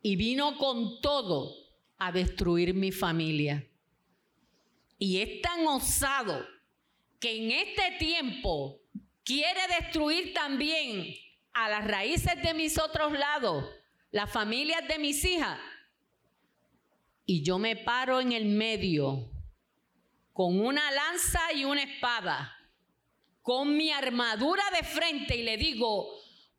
[0.01, 1.55] Y vino con todo
[1.99, 3.69] a destruir mi familia.
[4.99, 6.45] Y es tan osado
[7.21, 8.81] que en este tiempo
[9.25, 11.15] quiere destruir también
[11.55, 13.65] a las raíces de mis otros lados,
[14.11, 15.59] las familias de mis hijas.
[17.25, 19.31] Y yo me paro en el medio
[20.33, 22.57] con una lanza y una espada,
[23.43, 26.09] con mi armadura de frente y le digo,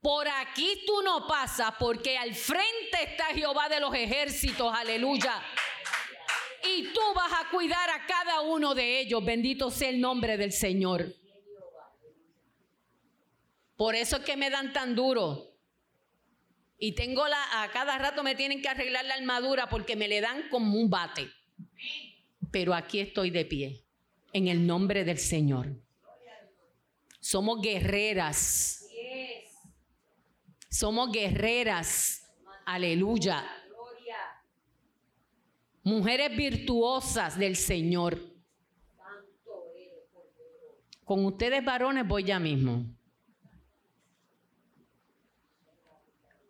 [0.01, 5.41] por aquí tú no pasas porque al frente está Jehová de los ejércitos, aleluya
[6.63, 9.23] y tú vas a cuidar a cada uno de ellos.
[9.23, 11.13] Bendito sea el nombre del Señor.
[13.75, 15.51] Por eso es que me dan tan duro.
[16.77, 20.21] Y tengo la, a cada rato me tienen que arreglar la armadura porque me le
[20.21, 21.29] dan como un bate.
[22.51, 23.83] Pero aquí estoy de pie,
[24.33, 25.73] en el nombre del Señor.
[27.19, 28.85] Somos guerreras.
[30.69, 32.29] Somos guerreras.
[32.65, 33.45] Aleluya
[35.83, 38.19] mujeres virtuosas del Señor.
[41.03, 42.85] Con ustedes varones voy ya mismo.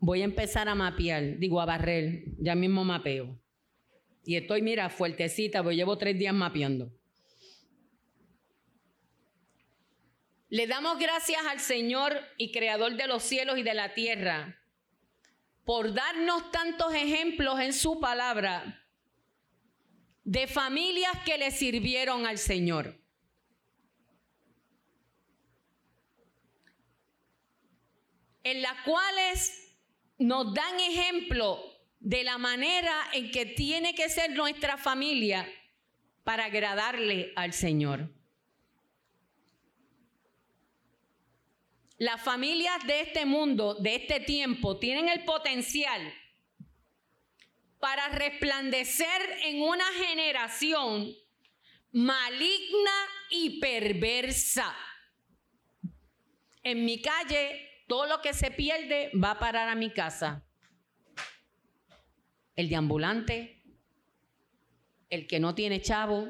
[0.05, 3.39] Voy a empezar a mapear, digo a barrer, ya mismo mapeo.
[4.25, 6.91] Y estoy, mira, fuertecita, porque llevo tres días mapeando.
[10.49, 14.59] Le damos gracias al Señor y Creador de los cielos y de la tierra
[15.63, 18.85] por darnos tantos ejemplos en su palabra
[20.25, 23.01] de familias que le sirvieron al Señor.
[28.43, 29.62] En las cuales
[30.17, 31.63] nos dan ejemplo
[31.99, 35.47] de la manera en que tiene que ser nuestra familia
[36.23, 38.09] para agradarle al Señor.
[41.97, 46.13] Las familias de este mundo, de este tiempo, tienen el potencial
[47.79, 51.13] para resplandecer en una generación
[51.91, 52.91] maligna
[53.29, 54.75] y perversa.
[56.63, 60.43] En mi calle, todo lo que se pierde va a parar a mi casa.
[62.55, 63.61] El de ambulante,
[65.11, 66.27] el que no tiene chavo,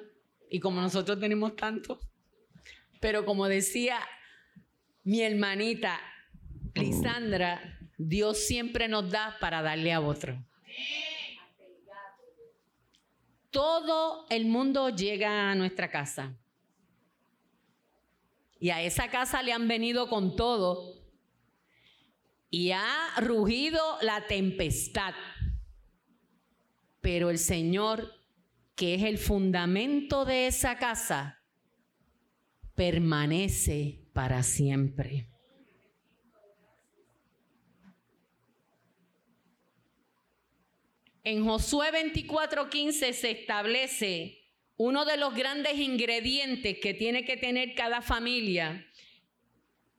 [0.49, 2.02] y como nosotros tenemos tanto.
[2.99, 3.97] Pero como decía
[5.06, 6.02] mi hermanita
[6.76, 10.45] Lisandra, Dios siempre nos da para darle a otro
[13.52, 16.36] todo el mundo llega a nuestra casa.
[18.60, 21.02] Y a esa casa le han venido con todo.
[22.53, 25.15] Y ha rugido la tempestad.
[27.01, 28.13] Pero el Señor,
[28.75, 31.41] que es el fundamento de esa casa,
[32.75, 35.31] permanece para siempre.
[41.23, 44.43] En Josué 24:15 se establece
[44.77, 48.87] uno de los grandes ingredientes que tiene que tener cada familia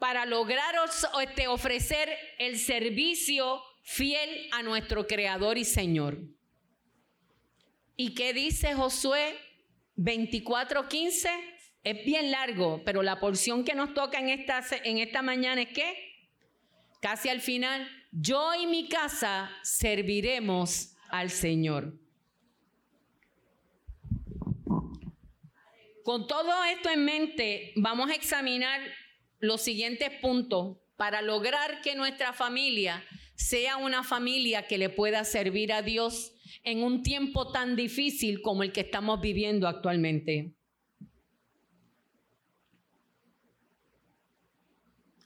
[0.04, 0.74] para lograr
[1.22, 6.18] este, ofrecer el servicio fiel a nuestro Creador y Señor.
[7.96, 9.34] ¿Y qué dice Josué
[9.96, 11.30] 24:15?
[11.84, 15.68] Es bien largo, pero la porción que nos toca en esta, en esta mañana es
[15.68, 16.28] que,
[17.00, 21.98] casi al final, yo y mi casa serviremos al Señor.
[26.02, 28.82] Con todo esto en mente, vamos a examinar
[29.46, 35.72] los siguientes puntos para lograr que nuestra familia sea una familia que le pueda servir
[35.72, 36.32] a Dios
[36.62, 40.54] en un tiempo tan difícil como el que estamos viviendo actualmente.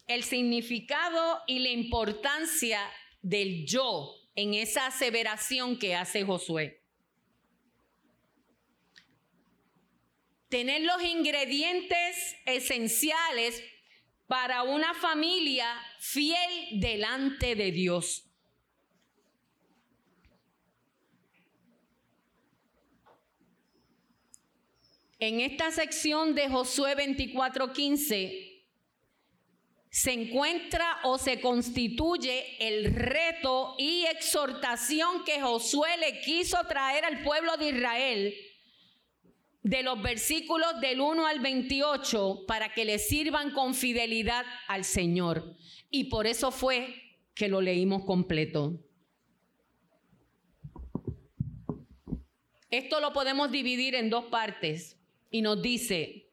[0.07, 2.81] El significado y la importancia
[3.21, 6.83] del yo en esa aseveración que hace Josué.
[10.49, 13.63] Tener los ingredientes esenciales
[14.29, 15.67] para una familia
[15.99, 18.25] fiel delante de Dios.
[25.19, 28.67] En esta sección de Josué 24:15
[29.91, 37.23] se encuentra o se constituye el reto y exhortación que Josué le quiso traer al
[37.25, 38.48] pueblo de Israel
[39.69, 45.57] de los versículos del 1 al 28 para que le sirvan con fidelidad al Señor.
[45.91, 48.81] Y por eso fue que lo leímos completo.
[52.71, 54.99] Esto lo podemos dividir en dos partes
[55.31, 56.31] y nos dice,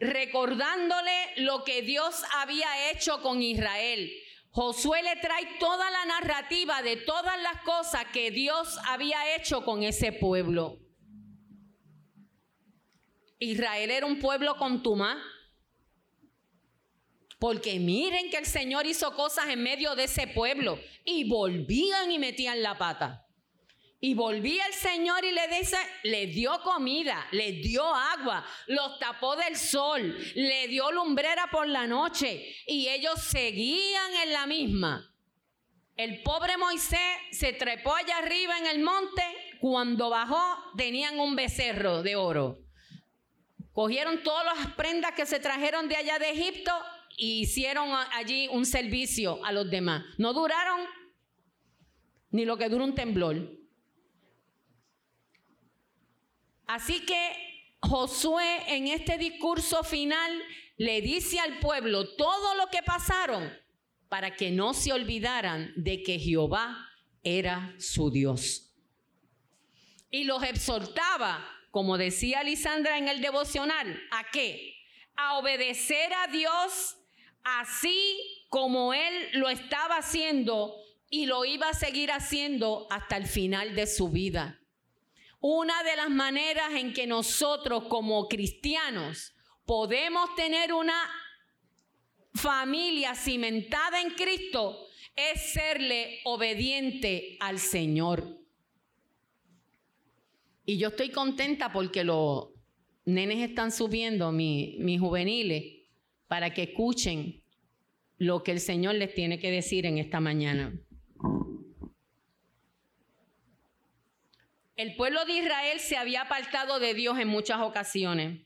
[0.00, 4.10] recordándole lo que Dios había hecho con Israel.
[4.52, 9.84] Josué le trae toda la narrativa de todas las cosas que Dios había hecho con
[9.84, 10.78] ese pueblo.
[13.38, 15.18] Israel era un pueblo contumaz.
[17.38, 22.18] Porque miren que el Señor hizo cosas en medio de ese pueblo y volvían y
[22.18, 23.26] metían la pata.
[24.02, 29.36] Y volvía el Señor y le dice, le dio comida, le dio agua, los tapó
[29.36, 35.14] del sol, le dio lumbrera por la noche y ellos seguían en la misma.
[35.96, 36.98] El pobre Moisés
[37.30, 39.22] se trepó allá arriba en el monte,
[39.60, 40.42] cuando bajó
[40.78, 42.58] tenían un becerro de oro.
[43.72, 46.72] Cogieron todas las prendas que se trajeron de allá de Egipto
[47.18, 50.02] e hicieron allí un servicio a los demás.
[50.16, 50.80] No duraron
[52.30, 53.59] ni lo que dura un temblor.
[56.70, 60.40] Así que Josué en este discurso final
[60.76, 63.52] le dice al pueblo todo lo que pasaron
[64.08, 66.78] para que no se olvidaran de que Jehová
[67.24, 68.72] era su Dios.
[70.12, 74.76] Y los exhortaba, como decía Lisandra en el devocional, ¿a qué?
[75.16, 76.98] A obedecer a Dios
[77.42, 80.76] así como él lo estaba haciendo
[81.10, 84.59] y lo iba a seguir haciendo hasta el final de su vida.
[85.40, 89.34] Una de las maneras en que nosotros como cristianos
[89.64, 91.08] podemos tener una
[92.34, 94.86] familia cimentada en Cristo
[95.16, 98.38] es serle obediente al Señor.
[100.66, 102.48] Y yo estoy contenta porque los
[103.06, 105.88] nenes están subiendo, mis juveniles,
[106.28, 107.42] para que escuchen
[108.18, 110.78] lo que el Señor les tiene que decir en esta mañana.
[114.80, 118.40] El pueblo de Israel se había apartado de Dios en muchas ocasiones.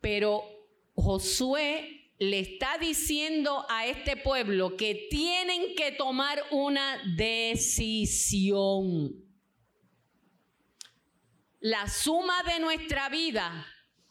[0.00, 0.44] Pero
[0.94, 9.12] Josué le está diciendo a este pueblo que tienen que tomar una decisión.
[11.60, 13.66] La suma de nuestra vida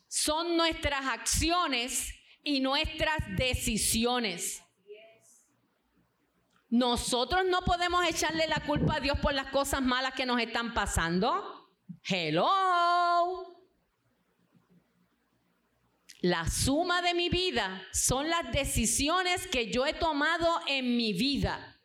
[0.07, 2.13] son nuestras acciones
[2.43, 4.61] y nuestras decisiones.
[6.69, 10.73] Nosotros no podemos echarle la culpa a Dios por las cosas malas que nos están
[10.73, 11.69] pasando.
[12.03, 13.61] Hello.
[16.21, 21.79] La suma de mi vida son las decisiones que yo he tomado en mi vida.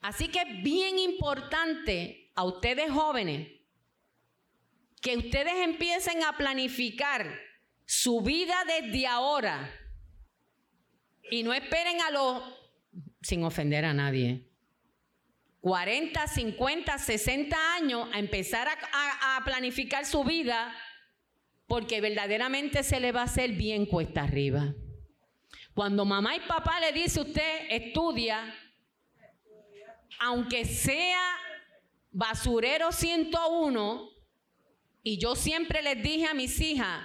[0.00, 3.48] Así que es bien importante a ustedes jóvenes
[5.00, 7.40] que ustedes empiecen a planificar
[7.84, 9.81] su vida desde ahora
[11.32, 12.42] y no esperen a los
[13.22, 14.44] sin ofender a nadie.
[15.62, 20.76] 40, 50, 60 años a empezar a, planificar su vida
[21.66, 24.74] porque verdaderamente se le va a hacer bien cuesta arriba.
[25.72, 28.54] Cuando mamá y papá le dice a usted estudia,
[30.20, 31.34] aunque sea
[32.10, 34.10] basurero 101,
[35.02, 37.02] y yo siempre les dije a mis hijas,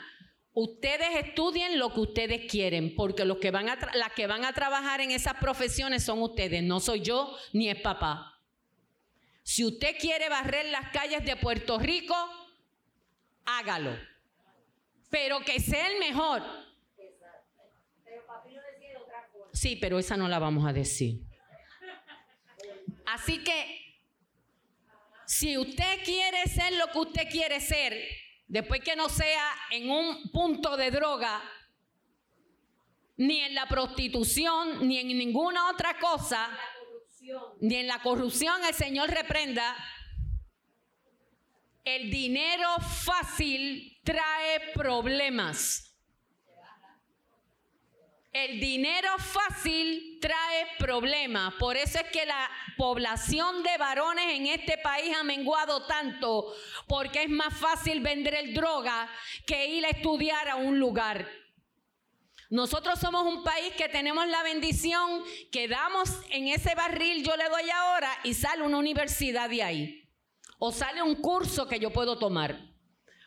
[0.60, 4.53] Ustedes estudien lo que ustedes quieren, porque los que van a las que van a
[4.53, 8.41] trabajar en esas profesiones son ustedes, no soy yo ni es papá.
[9.43, 12.16] Si usted quiere barrer las calles de Puerto Rico,
[13.45, 13.99] hágalo.
[15.12, 16.41] Pero que sea el mejor.
[19.53, 21.22] Sí, pero esa no la vamos a decir.
[23.05, 24.01] Así que
[25.28, 27.93] si usted quiere ser lo que usted quiere ser,
[28.48, 31.41] después que no sea en un punto de droga,
[33.18, 36.50] ni en la prostitución, ni en ninguna otra cosa,
[37.60, 39.76] ni en la corrupción, el Señor reprenda.
[41.84, 45.86] El dinero fácil trae problemas.
[48.38, 51.55] El dinero fácil trae problemas.
[51.55, 56.53] Por eso es que la población de varones en este país ha menguado tanto,
[56.88, 59.09] porque es más fácil vender el droga
[59.47, 61.27] que ir a estudiar a un lugar.
[62.51, 67.49] Nosotros somos un país que tenemos la bendición que damos en ese barril, yo le
[67.49, 70.09] doy ahora y sale una universidad de ahí.
[70.59, 72.55] O sale un curso que yo puedo tomar.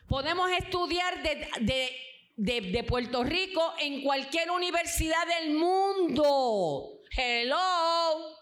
[0.07, 2.10] Podemos estudiar de, de
[2.41, 6.99] de, Puerto Rico en cualquier universidad del mundo.
[7.15, 8.35] Hello.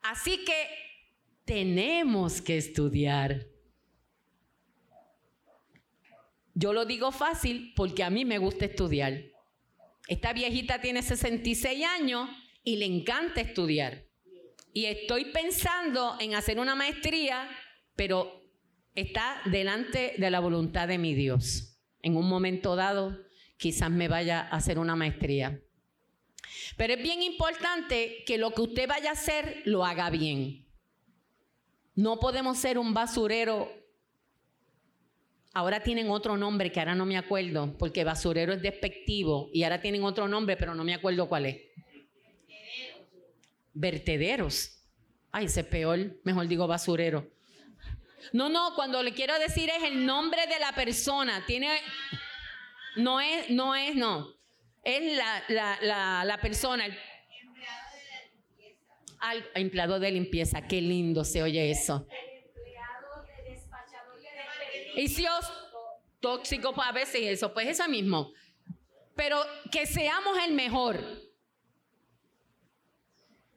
[0.00, 0.68] Así que
[1.44, 3.46] tenemos que estudiar.
[6.54, 9.20] Yo lo digo fácil porque a mí me gusta estudiar.
[10.08, 12.30] Esta viejita tiene 66 años
[12.64, 14.06] y le encanta estudiar.
[14.72, 17.50] Y estoy pensando en hacer una maestría,
[17.96, 18.42] pero
[18.94, 21.71] está delante de la voluntad de mi Dios
[22.02, 23.18] en un momento dado
[23.56, 25.62] quizás me vaya a hacer una maestría.
[26.76, 30.66] Pero es bien importante que lo que usted vaya a hacer lo haga bien.
[31.94, 33.70] No podemos ser un basurero.
[35.54, 39.80] Ahora tienen otro nombre que ahora no me acuerdo, porque basurero es despectivo y ahora
[39.80, 41.60] tienen otro nombre, pero no me acuerdo cuál es.
[43.74, 44.78] Vertederos.
[45.30, 47.30] Ay, ese es peor, mejor digo basurero.
[48.32, 51.44] No, no, cuando le quiero decir es el nombre de la persona.
[51.46, 51.80] Tiene.
[52.96, 54.34] No es, no es, no.
[54.84, 56.86] Es la, la, la, persona.
[56.86, 56.98] El,
[59.20, 60.66] al empleado de limpieza.
[60.66, 62.06] Qué lindo se oye eso.
[64.94, 65.52] Y si os
[66.20, 68.32] tóxico pues, a veces eso, pues eso mismo.
[69.14, 69.38] Pero
[69.70, 71.02] que seamos el mejor.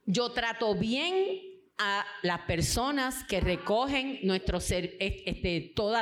[0.06, 5.98] Yo trato bien a las personas que recogen nuestro ser, este, todos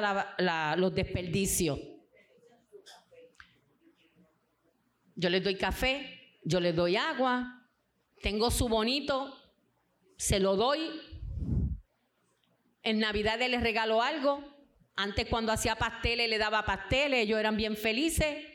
[0.78, 1.80] los desperdicios.
[5.16, 7.68] Yo les doy café, yo les doy agua,
[8.22, 9.36] tengo su bonito,
[10.18, 10.90] se lo doy.
[12.84, 14.44] En Navidad les regalo algo.
[14.96, 18.46] Antes cuando hacía pasteles le daba pasteles, ellos eran bien felices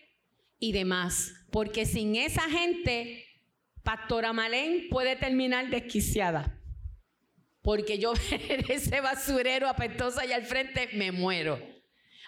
[0.58, 1.32] y demás.
[1.50, 3.24] Porque sin esa gente,
[3.82, 6.57] Pastora Malén puede terminar desquiciada
[7.68, 11.60] porque yo ver ese basurero apestoso allá al frente me muero.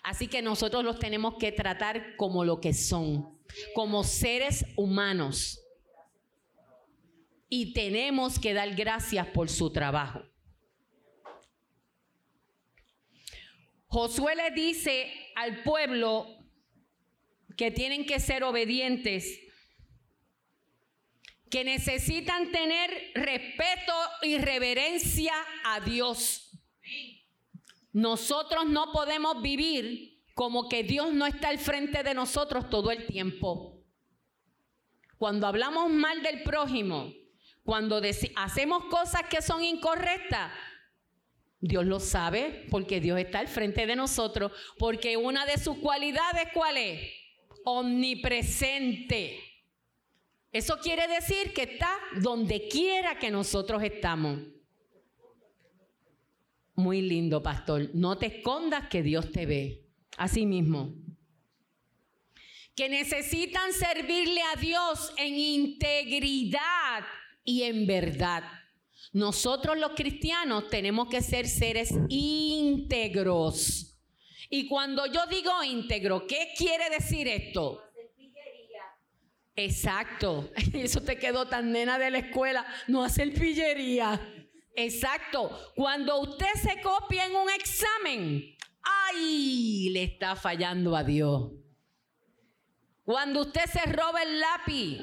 [0.03, 3.41] Así que nosotros los tenemos que tratar como lo que son,
[3.75, 5.59] como seres humanos.
[7.49, 10.21] Y tenemos que dar gracias por su trabajo.
[13.87, 16.37] Josué le dice al pueblo
[17.57, 19.41] que tienen que ser obedientes
[21.51, 23.93] que necesitan tener respeto
[24.23, 25.35] y reverencia
[25.65, 26.51] a Dios.
[27.93, 33.07] Nosotros no podemos vivir como que Dios no está al frente de nosotros todo el
[33.07, 33.83] tiempo.
[35.19, 37.13] Cuando hablamos mal del prójimo,
[37.65, 38.01] cuando
[38.37, 40.53] hacemos cosas que son incorrectas,
[41.59, 46.49] Dios lo sabe porque Dios está al frente de nosotros, porque una de sus cualidades,
[46.55, 47.13] ¿cuál es?
[47.65, 49.50] Omnipresente.
[50.53, 54.41] Eso quiere decir que está donde quiera que nosotros estamos.
[56.75, 57.91] Muy lindo, pastor.
[57.95, 59.87] No te escondas que Dios te ve.
[60.17, 60.95] Así mismo.
[62.75, 67.05] Que necesitan servirle a Dios en integridad
[67.45, 68.43] y en verdad.
[69.13, 73.99] Nosotros los cristianos tenemos que ser seres íntegros.
[74.49, 77.90] Y cuando yo digo íntegro, ¿qué quiere decir esto?
[79.57, 80.51] Exacto.
[80.75, 82.67] Eso te quedó tan nena de la escuela.
[82.89, 84.21] No hacer pillería.
[84.75, 85.73] Exacto.
[85.75, 89.91] Cuando usted se copia en un examen, ¡ay!
[89.91, 91.53] Le está fallando a Dios.
[93.05, 95.01] Cuando usted se roba el lápiz,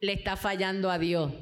[0.00, 1.32] le está fallando a Dios.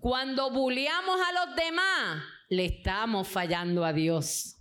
[0.00, 4.57] Cuando bulleamos a los demás, le estamos fallando a Dios.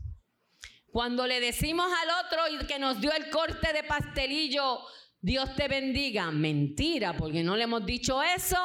[0.91, 4.79] Cuando le decimos al otro que nos dio el corte de pastelillo,
[5.21, 8.57] Dios te bendiga, mentira, porque no le hemos dicho eso,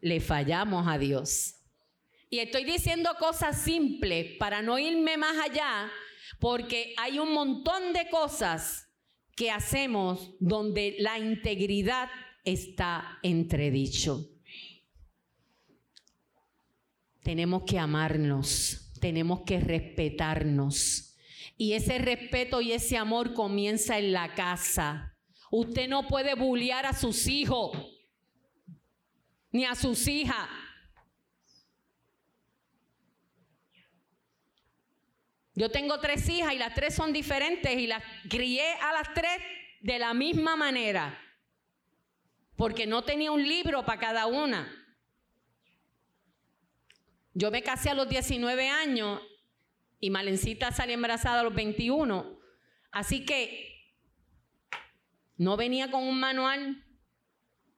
[0.00, 1.54] le fallamos a Dios.
[2.28, 5.90] Y estoy diciendo cosas simples para no irme más allá,
[6.40, 8.88] porque hay un montón de cosas
[9.36, 12.10] que hacemos donde la integridad
[12.44, 14.32] está entredicho.
[17.22, 21.16] tenemos que amarnos, tenemos que respetarnos.
[21.58, 25.18] Y ese respeto y ese amor comienza en la casa.
[25.50, 27.76] Usted no puede bullear a sus hijos
[29.50, 30.48] ni a sus hijas.
[35.54, 39.36] Yo tengo tres hijas y las tres son diferentes y las crié a las tres
[39.80, 41.18] de la misma manera,
[42.56, 44.81] porque no tenía un libro para cada una.
[47.34, 49.20] Yo me casé a los 19 años
[50.00, 52.38] y Malencita salió embarazada a los 21,
[52.90, 53.72] así que
[55.36, 56.84] no venía con un manual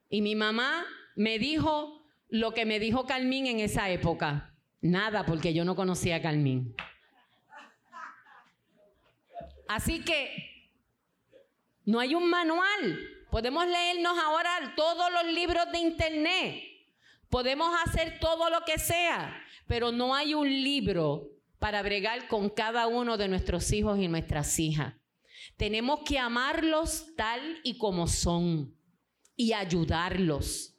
[0.09, 0.85] y mi mamá
[1.17, 4.55] me dijo lo que me dijo Carmín en esa época.
[4.81, 6.75] Nada, porque yo no conocía a Carmín.
[9.69, 10.71] Así que
[11.85, 12.99] no hay un manual.
[13.31, 16.63] Podemos leernos ahora todos los libros de internet.
[17.31, 22.87] Podemos hacer todo lo que sea, pero no hay un libro para bregar con cada
[22.87, 24.95] uno de nuestros hijos y nuestras hijas.
[25.57, 28.75] Tenemos que amarlos tal y como son
[29.37, 30.77] y ayudarlos.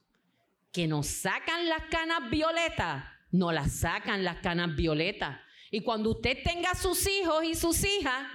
[0.72, 5.40] Que nos sacan las canas violetas, no las sacan las canas violetas.
[5.72, 8.28] Y cuando usted tenga sus hijos y sus hijas,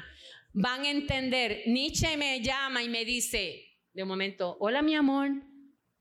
[0.53, 1.63] van a entender.
[1.67, 5.31] Nietzsche me llama y me dice, de momento, hola mi amor,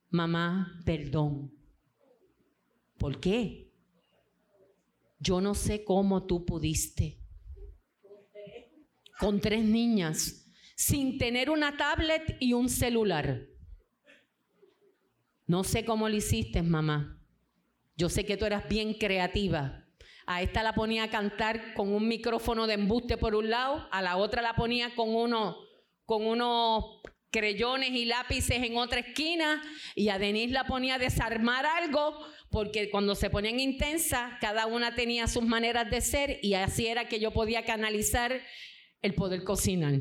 [0.10, 1.54] mamá, perdón.
[2.98, 3.69] ¿Por qué?
[5.20, 7.20] Yo no sé cómo tú pudiste.
[9.20, 13.46] Con tres niñas, sin tener una tablet y un celular.
[15.46, 17.20] No sé cómo lo hiciste, mamá.
[17.98, 19.86] Yo sé que tú eras bien creativa.
[20.26, 24.02] A esta la ponía a cantar con un micrófono de embuste por un lado, a
[24.02, 25.58] la otra la ponía con uno,
[26.06, 27.02] con unos
[27.32, 29.62] creyones y lápices en otra esquina
[29.96, 32.20] y a Denise la ponía a desarmar algo
[32.50, 37.08] porque cuando se ponían intensas cada una tenía sus maneras de ser y así era
[37.08, 38.42] que yo podía canalizar
[39.02, 40.00] el poder cocinar.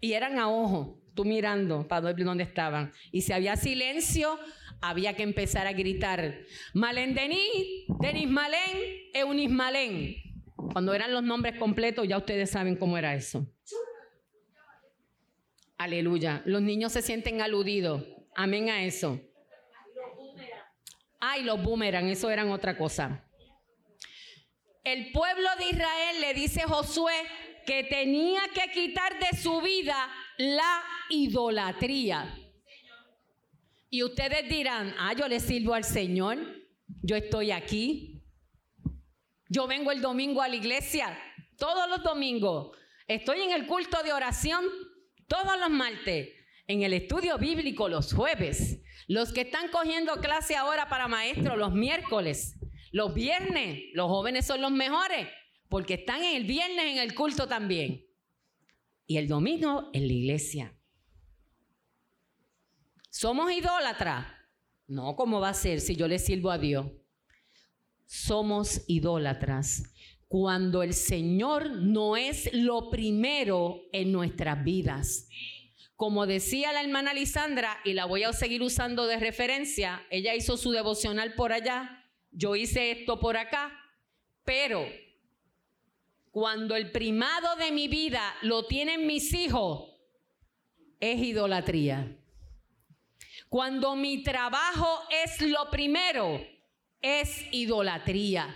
[0.00, 2.92] Y eran a ojo, tú mirando para dónde estaban.
[3.12, 4.38] Y si había silencio,
[4.80, 6.40] había que empezar a gritar,
[6.74, 8.78] Malen Denis, Denis Malen,
[9.14, 10.16] Eunis Malen.
[10.72, 13.46] Cuando eran los nombres completos, ya ustedes saben cómo era eso.
[15.78, 16.42] Aleluya.
[16.44, 18.02] Los niños se sienten aludidos.
[18.34, 19.20] Amén a eso.
[21.20, 23.24] Ay, los boomerang, eso eran otra cosa.
[24.84, 27.14] El pueblo de Israel le dice a Josué
[27.66, 29.96] que tenía que quitar de su vida
[30.36, 32.38] la idolatría.
[33.88, 36.38] Y ustedes dirán, ah, yo le sirvo al Señor,
[37.02, 38.22] yo estoy aquí.
[39.48, 41.18] Yo vengo el domingo a la iglesia,
[41.56, 42.76] todos los domingos.
[43.06, 44.64] Estoy en el culto de oración
[45.26, 46.30] todos los martes,
[46.66, 48.80] en el estudio bíblico los jueves.
[49.06, 52.56] Los que están cogiendo clase ahora para maestro los miércoles,
[52.90, 55.28] los viernes, los jóvenes son los mejores,
[55.68, 58.06] porque están en el viernes en el culto también.
[59.06, 60.74] Y el domingo en la iglesia.
[63.10, 64.26] ¿Somos idólatras?
[64.86, 66.86] No, ¿cómo va a ser si yo le sirvo a Dios?
[68.06, 69.93] Somos idólatras
[70.34, 75.28] cuando el Señor no es lo primero en nuestras vidas.
[75.94, 80.56] Como decía la hermana Lisandra, y la voy a seguir usando de referencia, ella hizo
[80.56, 83.80] su devocional por allá, yo hice esto por acá,
[84.44, 84.84] pero
[86.32, 89.88] cuando el primado de mi vida lo tienen mis hijos,
[90.98, 92.18] es idolatría.
[93.48, 96.44] Cuando mi trabajo es lo primero,
[97.00, 98.52] es idolatría.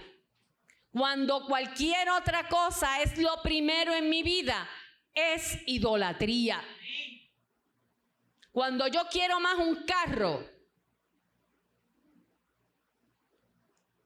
[0.93, 4.69] Cuando cualquier otra cosa es lo primero en mi vida,
[5.15, 6.63] es idolatría.
[8.53, 10.45] Cuando yo quiero más un carro,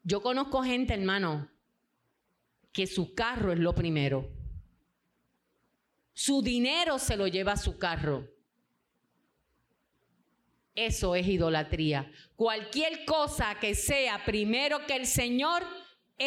[0.03, 1.49] yo conozco gente, hermano,
[2.73, 4.29] que su carro es lo primero.
[6.13, 8.29] Su dinero se lo lleva a su carro.
[10.75, 12.11] Eso es idolatría.
[12.35, 15.63] Cualquier cosa que sea primero que el Señor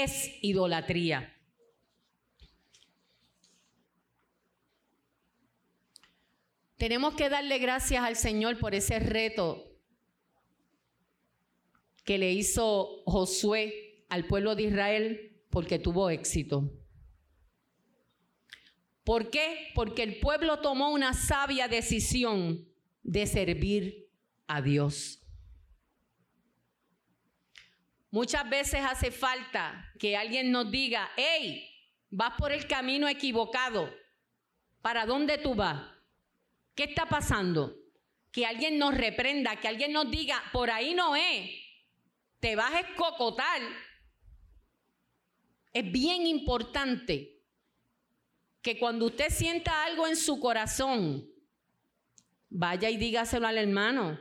[0.03, 1.31] es idolatría.
[6.77, 9.63] Tenemos que darle gracias al Señor por ese reto
[12.03, 16.69] que le hizo Josué al pueblo de Israel porque tuvo éxito.
[19.05, 19.71] ¿Por qué?
[19.73, 22.67] Porque el pueblo tomó una sabia decisión
[23.03, 24.09] de servir
[24.47, 25.24] a Dios.
[28.16, 31.70] Muchas veces hace falta que alguien nos diga, hey,
[32.09, 33.93] vas por el camino equivocado.
[34.82, 35.86] ¿Para dónde tú vas?
[36.76, 37.76] ¿Qué está pasando?
[38.32, 41.51] Que alguien nos reprenda, que alguien nos diga, por ahí no es.
[42.39, 43.61] Te vas a escocotar
[45.74, 47.43] es bien importante
[48.61, 51.30] que cuando usted sienta algo en su corazón,
[52.49, 54.18] vaya y dígaselo al hermano.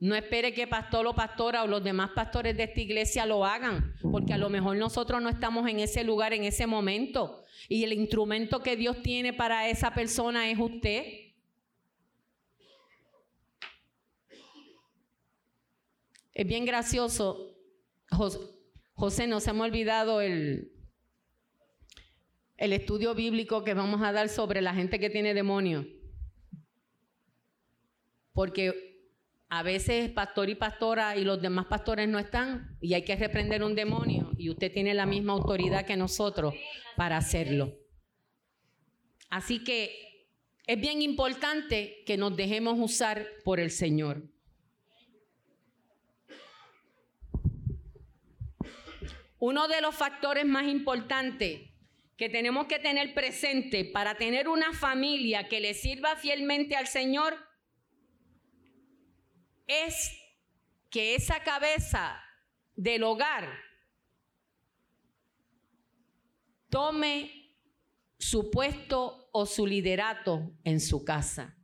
[0.00, 3.94] No espere que pastor o pastora o los demás pastores de esta iglesia lo hagan,
[4.00, 7.92] porque a lo mejor nosotros no estamos en ese lugar en ese momento y el
[7.92, 11.04] instrumento que Dios tiene para esa persona es usted.
[16.32, 17.54] Es bien gracioso.
[18.94, 20.72] José, no se me ha olvidado el,
[22.56, 25.84] el estudio bíblico que vamos a dar sobre la gente que tiene demonios.
[28.32, 28.89] Porque
[29.52, 33.64] a veces pastor y pastora y los demás pastores no están y hay que reprender
[33.64, 36.54] un demonio y usted tiene la misma autoridad que nosotros
[36.96, 37.74] para hacerlo.
[39.28, 40.28] Así que
[40.68, 44.22] es bien importante que nos dejemos usar por el Señor.
[49.40, 51.70] Uno de los factores más importantes
[52.16, 57.49] que tenemos que tener presente para tener una familia que le sirva fielmente al Señor
[59.70, 60.12] es
[60.90, 62.20] que esa cabeza
[62.74, 63.48] del hogar
[66.68, 67.54] tome
[68.18, 71.56] su puesto o su liderato en su casa.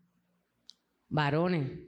[1.09, 1.81] Varones.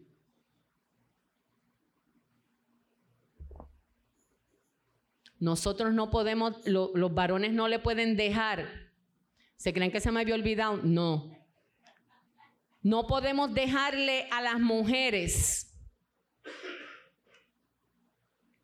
[5.38, 8.66] Nosotros no podemos, los varones no le pueden dejar.
[9.56, 10.78] ¿Se creen que se me había olvidado?
[10.78, 11.36] No.
[12.82, 15.67] No podemos dejarle a las mujeres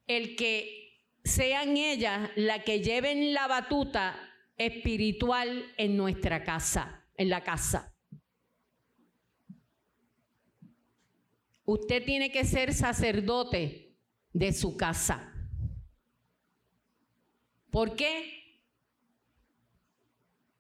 [0.07, 0.85] el que
[1.25, 4.17] sean ellas las que lleven la batuta
[4.57, 7.95] espiritual en nuestra casa, en la casa.
[11.65, 13.97] Usted tiene que ser sacerdote
[14.33, 15.33] de su casa.
[17.71, 18.61] ¿Por qué?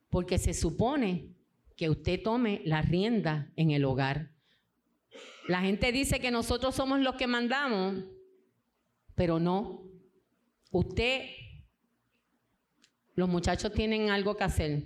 [0.09, 1.35] Porque se supone
[1.77, 4.31] que usted tome la rienda en el hogar.
[5.47, 8.05] La gente dice que nosotros somos los que mandamos,
[9.15, 9.83] pero no.
[10.71, 11.27] Usted,
[13.15, 14.85] los muchachos tienen algo que hacer,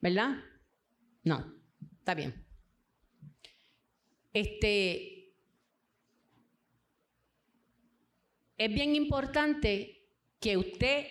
[0.00, 0.36] ¿verdad?
[1.22, 1.54] No,
[1.98, 2.44] está bien.
[4.32, 5.34] Este,
[8.58, 10.06] es bien importante
[10.38, 11.06] que usted,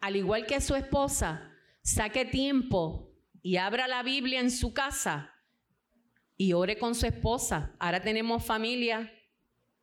[0.00, 1.52] al igual que su esposa,
[1.82, 3.12] saque tiempo
[3.42, 5.34] y abra la Biblia en su casa
[6.36, 7.74] y ore con su esposa.
[7.78, 9.12] Ahora tenemos familia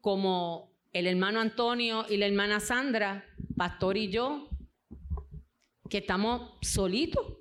[0.01, 3.25] como el hermano Antonio y la hermana Sandra,
[3.57, 4.47] pastor y yo,
[5.89, 7.37] que estamos solitos.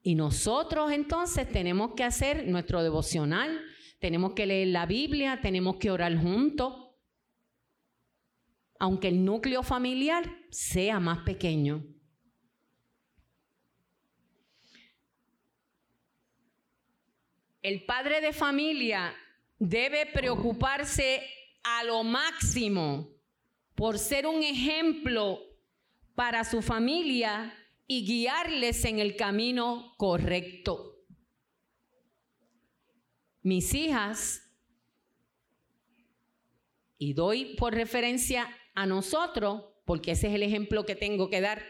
[0.00, 3.60] Y nosotros entonces tenemos que hacer nuestro devocional,
[3.98, 6.94] tenemos que leer la Biblia, tenemos que orar juntos,
[8.78, 11.84] aunque el núcleo familiar sea más pequeño.
[17.60, 19.14] El padre de familia
[19.58, 21.22] debe preocuparse
[21.62, 23.08] a lo máximo
[23.74, 25.40] por ser un ejemplo
[26.14, 27.54] para su familia
[27.86, 30.96] y guiarles en el camino correcto.
[33.42, 34.42] Mis hijas,
[36.98, 41.64] y doy por referencia a nosotros, porque ese es el ejemplo que tengo que dar,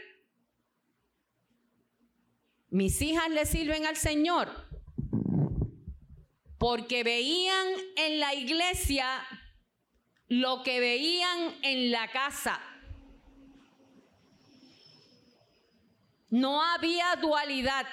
[2.71, 4.49] mis hijas le sirven al Señor
[6.59, 9.07] porque veían en la iglesia
[10.27, 12.61] lo que veían en la casa.
[16.31, 17.87] No había dualidad,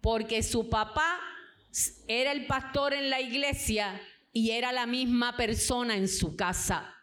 [0.00, 1.18] porque su papá
[2.06, 4.00] era el pastor en la iglesia
[4.32, 6.94] y era la misma persona en su casa.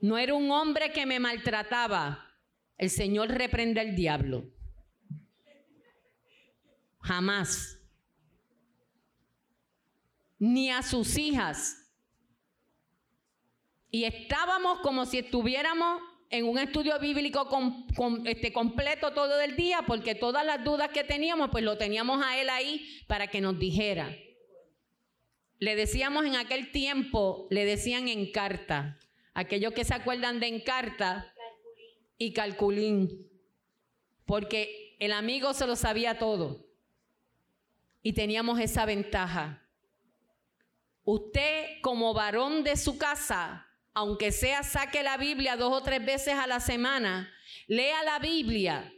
[0.00, 2.32] No era un hombre que me maltrataba.
[2.78, 4.50] El Señor reprende al diablo.
[7.02, 7.78] Jamás.
[10.38, 11.76] Ni a sus hijas.
[13.90, 16.00] Y estábamos como si estuviéramos
[16.30, 17.46] en un estudio bíblico
[18.24, 22.40] este, completo todo el día, porque todas las dudas que teníamos, pues lo teníamos a
[22.40, 24.16] él ahí para que nos dijera.
[25.58, 28.98] Le decíamos en aquel tiempo, le decían en carta.
[29.34, 31.32] Aquellos que se acuerdan de en carta
[32.16, 33.28] y calculín.
[34.24, 36.71] Porque el amigo se lo sabía todo
[38.02, 39.62] y teníamos esa ventaja.
[41.04, 46.34] Usted como varón de su casa, aunque sea saque la Biblia dos o tres veces
[46.34, 47.32] a la semana,
[47.66, 48.92] lea la Biblia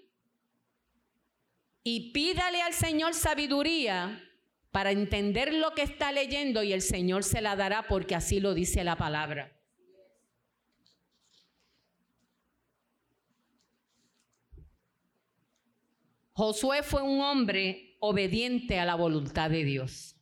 [1.82, 4.22] y pídale al Señor sabiduría
[4.70, 8.54] para entender lo que está leyendo y el Señor se la dará porque así lo
[8.54, 9.52] dice la palabra.
[16.32, 20.16] Josué fue un hombre obediente a la voluntad de Dios.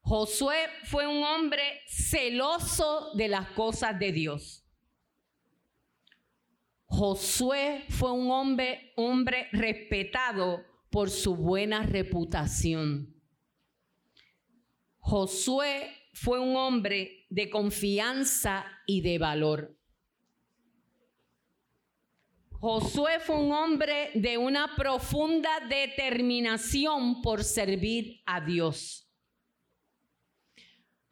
[0.00, 4.64] Josué fue un hombre celoso de las cosas de Dios.
[6.86, 13.14] Josué fue un hombre, hombre respetado por su buena reputación.
[14.98, 19.77] Josué fue un hombre de confianza y de valor.
[22.60, 29.08] Josué fue un hombre de una profunda determinación por servir a Dios.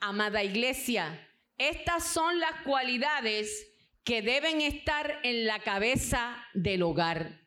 [0.00, 1.24] Amada iglesia,
[1.56, 3.72] estas son las cualidades
[4.02, 7.46] que deben estar en la cabeza del hogar.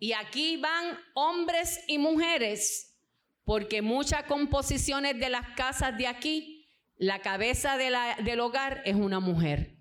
[0.00, 2.98] Y aquí van hombres y mujeres,
[3.44, 9.71] porque muchas composiciones de las casas de aquí, la cabeza del hogar es una mujer.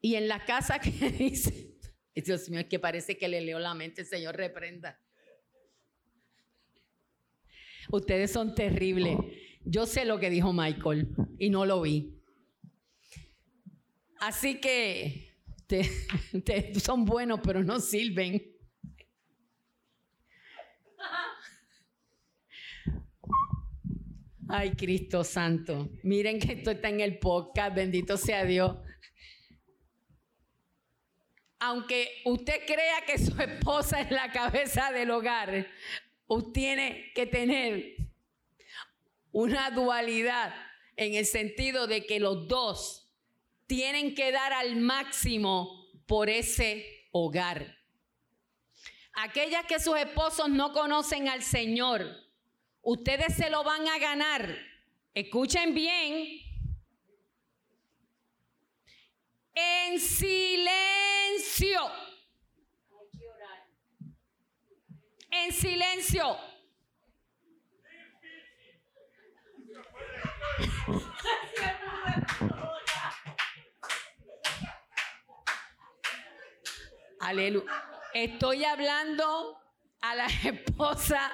[0.00, 1.76] Y en la casa que dice,
[2.14, 4.98] Dios mío, es que parece que le leo la mente, el Señor reprenda.
[7.90, 9.18] Ustedes son terribles.
[9.64, 12.16] Yo sé lo que dijo Michael y no lo vi.
[14.20, 15.34] Así que
[16.32, 18.46] ustedes son buenos, pero no sirven.
[24.48, 25.90] Ay, Cristo Santo.
[26.02, 28.76] Miren que esto está en el podcast, bendito sea Dios
[31.60, 35.66] aunque usted crea que su esposa es la cabeza del hogar,
[36.26, 37.96] usted tiene que tener
[39.30, 40.54] una dualidad
[40.96, 43.10] en el sentido de que los dos
[43.66, 47.78] tienen que dar al máximo por ese hogar.
[49.12, 52.06] Aquellas que sus esposos no conocen al Señor,
[52.80, 54.56] ustedes se lo van a ganar.
[55.12, 56.40] Escuchen bien,
[59.54, 61.80] en silencio.
[65.30, 66.36] En silencio.
[77.20, 77.70] Aleluya.
[78.14, 79.60] Estoy hablando
[80.00, 81.30] a la esposa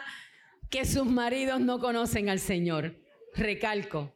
[0.68, 2.96] que sus maridos no conocen al Señor.
[3.34, 4.14] Recalco.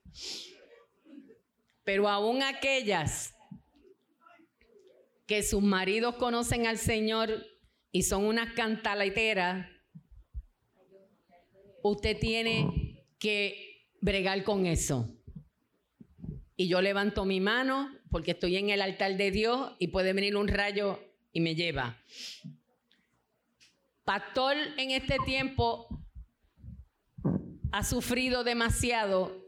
[1.85, 3.35] Pero aún aquellas
[5.31, 7.47] que sus maridos conocen al Señor
[7.93, 9.65] y son unas cantaleteras,
[11.85, 15.09] usted tiene que bregar con eso.
[16.57, 20.37] Y yo levanto mi mano porque estoy en el altar de Dios y puede venir
[20.37, 20.99] un rayo
[21.31, 22.03] y me lleva.
[24.03, 25.87] Pastor en este tiempo
[27.71, 29.47] ha sufrido demasiado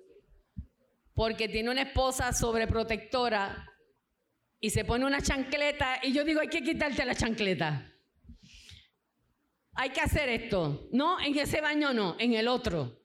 [1.13, 3.72] porque tiene una esposa sobreprotectora
[4.65, 7.93] y se pone una chancleta y yo digo, hay que quitarte la chancleta.
[9.75, 10.89] Hay que hacer esto.
[10.93, 13.03] No, en ese baño no, en el otro.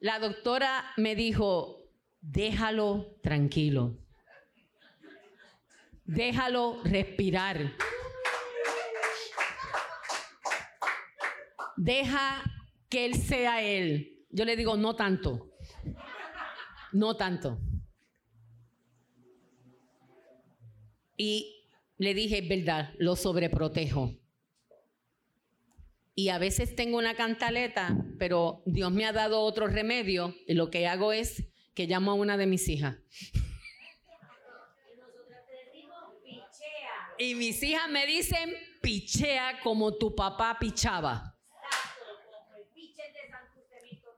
[0.00, 1.82] La doctora me dijo,
[2.20, 3.96] déjalo tranquilo.
[6.04, 7.72] Déjalo respirar.
[11.78, 12.42] Deja
[12.90, 14.26] que él sea él.
[14.28, 15.52] Yo le digo, no tanto.
[16.92, 17.58] No tanto.
[21.18, 21.66] Y
[21.98, 24.16] le dije, es verdad, lo sobreprotejo.
[26.14, 30.70] Y a veces tengo una cantaleta, pero Dios me ha dado otro remedio y lo
[30.70, 31.44] que hago es
[31.74, 32.96] que llamo a una de mis hijas.
[37.18, 41.36] Y mis hijas me dicen, pichea como tu papá pichaba.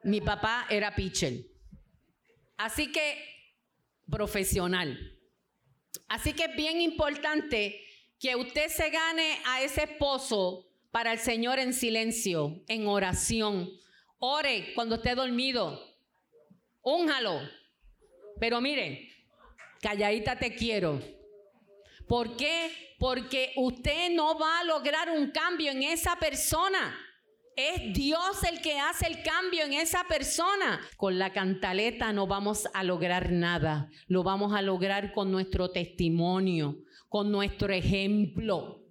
[0.02, 1.46] Mi papá era pitcher.
[2.58, 3.18] Así que,
[4.10, 5.19] profesional.
[6.08, 7.84] Así que es bien importante
[8.18, 13.70] que usted se gane a ese esposo para el Señor en silencio, en oración.
[14.18, 15.82] Ore cuando esté dormido.
[16.82, 17.40] Únjalo.
[18.38, 19.10] Pero mire,
[19.80, 21.00] calladita te quiero.
[22.06, 22.96] ¿Por qué?
[22.98, 26.98] Porque usted no va a lograr un cambio en esa persona.
[27.60, 30.80] Es Dios el que hace el cambio en esa persona.
[30.96, 33.90] Con la cantaleta no vamos a lograr nada.
[34.06, 36.78] Lo vamos a lograr con nuestro testimonio,
[37.10, 38.82] con nuestro ejemplo.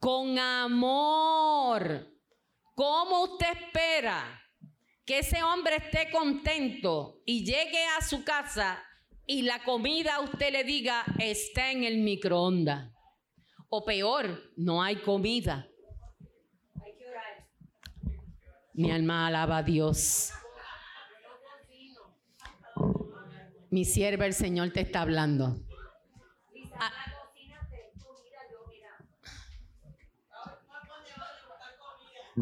[0.00, 2.12] Con amor.
[2.74, 4.42] ¿Cómo usted espera
[5.04, 8.82] que ese hombre esté contento y llegue a su casa
[9.26, 12.90] y la comida usted le diga está en el microondas?
[13.68, 15.68] O peor, no hay comida.
[18.78, 20.30] Mi alma alaba a Dios.
[23.70, 25.56] Mi sierva, el Señor te está hablando.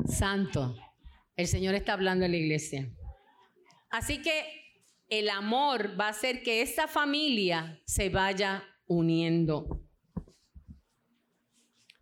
[0.07, 0.77] Santo,
[1.37, 2.93] el Señor está hablando en la iglesia.
[3.89, 4.45] Así que
[5.09, 9.86] el amor va a hacer que esta familia se vaya uniendo.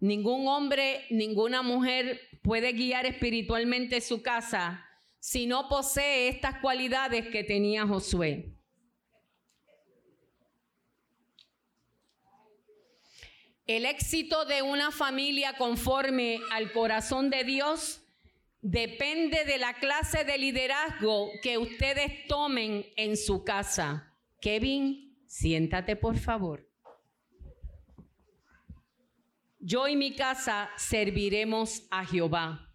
[0.05, 4.85] Ningún hombre, ninguna mujer puede guiar espiritualmente su casa
[5.19, 8.53] si no posee estas cualidades que tenía Josué.
[13.67, 18.03] El éxito de una familia conforme al corazón de Dios
[18.61, 24.15] depende de la clase de liderazgo que ustedes tomen en su casa.
[24.43, 26.74] Kevin, siéntate por favor.
[29.67, 32.71] Yo y mi casa serviremos a Jehová.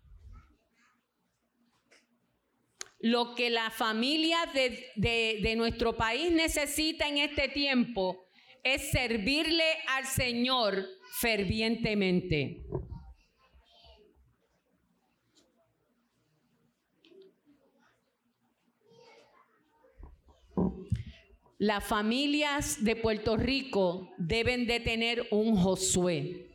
[2.97, 8.25] Lo que la familia de, de nuestro país necesita en este tiempo
[8.63, 10.83] es servirle al Señor
[11.19, 12.65] fervientemente.
[21.59, 26.48] Las familias de Puerto Rico deben de tener un Josué.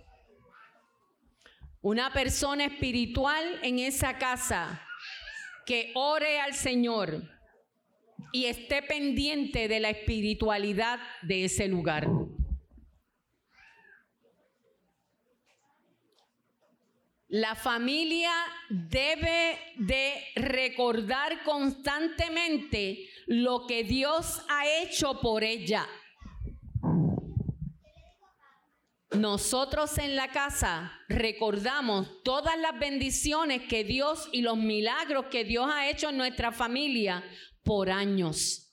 [1.84, 4.80] Una persona espiritual en esa casa
[5.66, 7.22] que ore al Señor
[8.32, 12.08] y esté pendiente de la espiritualidad de ese lugar.
[17.28, 18.32] La familia
[18.70, 25.86] debe de recordar constantemente lo que Dios ha hecho por ella.
[29.16, 35.70] Nosotros en la casa recordamos todas las bendiciones que Dios y los milagros que Dios
[35.72, 37.24] ha hecho en nuestra familia
[37.62, 38.72] por años.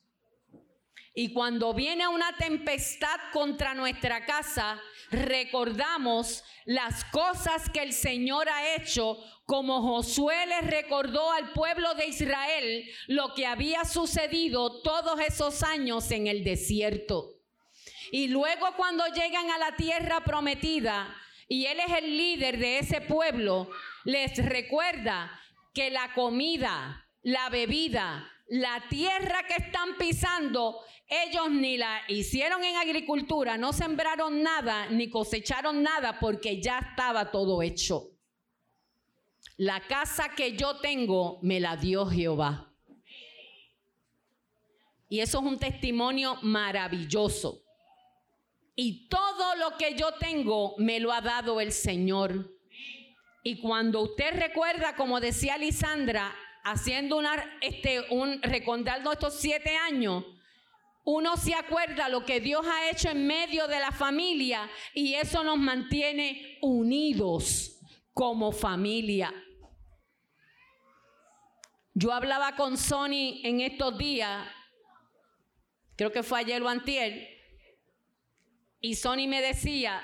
[1.13, 4.79] Y cuando viene una tempestad contra nuestra casa,
[5.11, 12.07] recordamos las cosas que el Señor ha hecho, como Josué les recordó al pueblo de
[12.07, 17.40] Israel lo que había sucedido todos esos años en el desierto.
[18.11, 21.15] Y luego cuando llegan a la tierra prometida
[21.47, 23.69] y Él es el líder de ese pueblo,
[24.03, 25.31] les recuerda
[25.73, 32.75] que la comida, la bebida, la tierra que están pisando, ellos ni la hicieron en
[32.75, 38.09] agricultura, no sembraron nada, ni cosecharon nada, porque ya estaba todo hecho.
[39.55, 42.73] La casa que yo tengo me la dio Jehová.
[45.07, 47.63] Y eso es un testimonio maravilloso.
[48.83, 52.51] Y todo lo que yo tengo me lo ha dado el Señor.
[53.43, 60.25] Y cuando usted recuerda, como decía Lisandra, haciendo una, este, un, recordando estos siete años,
[61.03, 65.43] uno se acuerda lo que Dios ha hecho en medio de la familia y eso
[65.43, 67.79] nos mantiene unidos
[68.13, 69.31] como familia.
[71.93, 74.47] Yo hablaba con Sony en estos días,
[75.95, 77.30] creo que fue ayer o antier,
[78.81, 80.01] y Sony me decía,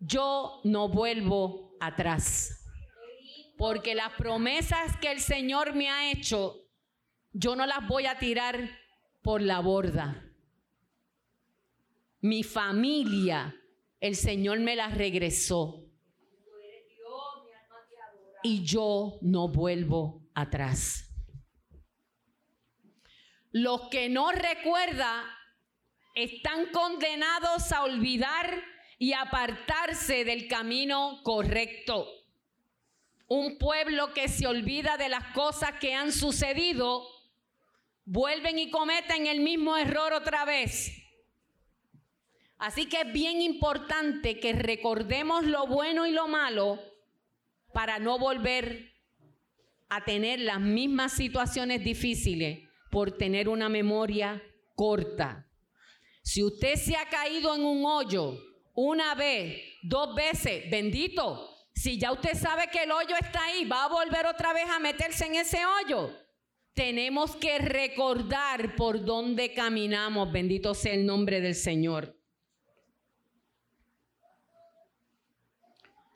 [0.00, 2.64] yo no vuelvo atrás.
[3.56, 6.68] Porque las promesas que el Señor me ha hecho,
[7.32, 8.68] yo no las voy a tirar
[9.22, 10.22] por la borda.
[12.20, 13.54] Mi familia,
[14.00, 15.84] el Señor me las regresó.
[18.42, 21.04] Y yo no vuelvo atrás.
[23.50, 25.35] Los que no recuerda
[26.16, 28.64] están condenados a olvidar
[28.98, 32.08] y apartarse del camino correcto.
[33.28, 37.06] Un pueblo que se olvida de las cosas que han sucedido,
[38.06, 41.02] vuelven y cometen el mismo error otra vez.
[42.58, 46.80] Así que es bien importante que recordemos lo bueno y lo malo
[47.74, 48.94] para no volver
[49.90, 54.42] a tener las mismas situaciones difíciles por tener una memoria
[54.74, 55.45] corta.
[56.26, 58.36] Si usted se ha caído en un hoyo
[58.74, 63.84] una vez, dos veces, bendito, si ya usted sabe que el hoyo está ahí, va
[63.84, 66.12] a volver otra vez a meterse en ese hoyo.
[66.74, 70.32] Tenemos que recordar por dónde caminamos.
[70.32, 72.18] Bendito sea el nombre del Señor.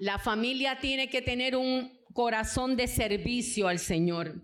[0.01, 4.43] La familia tiene que tener un corazón de servicio al Señor.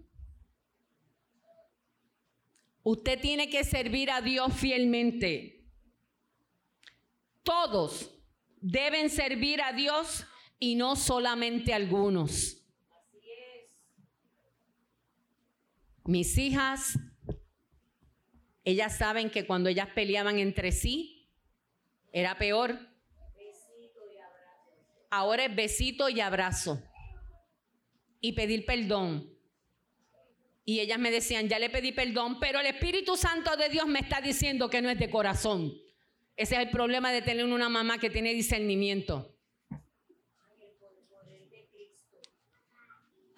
[2.84, 5.55] Usted tiene que servir a Dios fielmente.
[7.46, 8.10] Todos
[8.60, 10.26] deben servir a Dios
[10.58, 12.60] y no solamente algunos.
[16.04, 16.98] Mis hijas,
[18.64, 21.30] ellas saben que cuando ellas peleaban entre sí,
[22.12, 22.80] era peor.
[25.08, 26.82] Ahora es besito y abrazo.
[28.20, 29.32] Y pedir perdón.
[30.64, 34.00] Y ellas me decían, ya le pedí perdón, pero el Espíritu Santo de Dios me
[34.00, 35.85] está diciendo que no es de corazón.
[36.36, 39.34] Ese es el problema de tener una mamá que tiene discernimiento.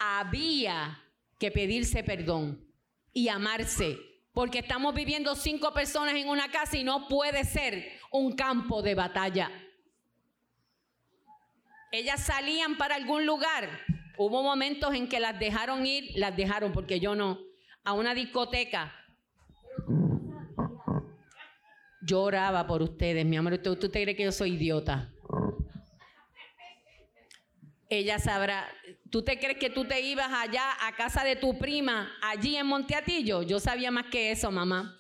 [0.01, 1.05] Había
[1.39, 2.69] que pedirse perdón
[3.13, 3.99] y amarse,
[4.33, 8.95] porque estamos viviendo cinco personas en una casa y no puede ser un campo de
[8.97, 9.51] batalla.
[11.93, 13.69] Ellas salían para algún lugar.
[14.17, 17.39] Hubo momentos en que las dejaron ir, las dejaron porque yo no,
[17.85, 18.93] a una discoteca.
[22.01, 23.55] Lloraba por ustedes, mi amor.
[23.55, 25.13] ¿Usted, usted cree que yo soy idiota?
[27.89, 28.69] Ella sabrá.
[29.11, 32.67] ¿Tú te crees que tú te ibas allá a casa de tu prima, allí en
[32.67, 33.43] Monteatillo?
[33.43, 34.95] Yo sabía más que eso, mamá.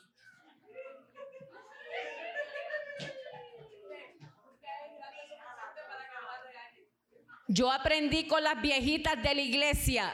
[7.51, 10.13] Yo aprendí con las viejitas de la iglesia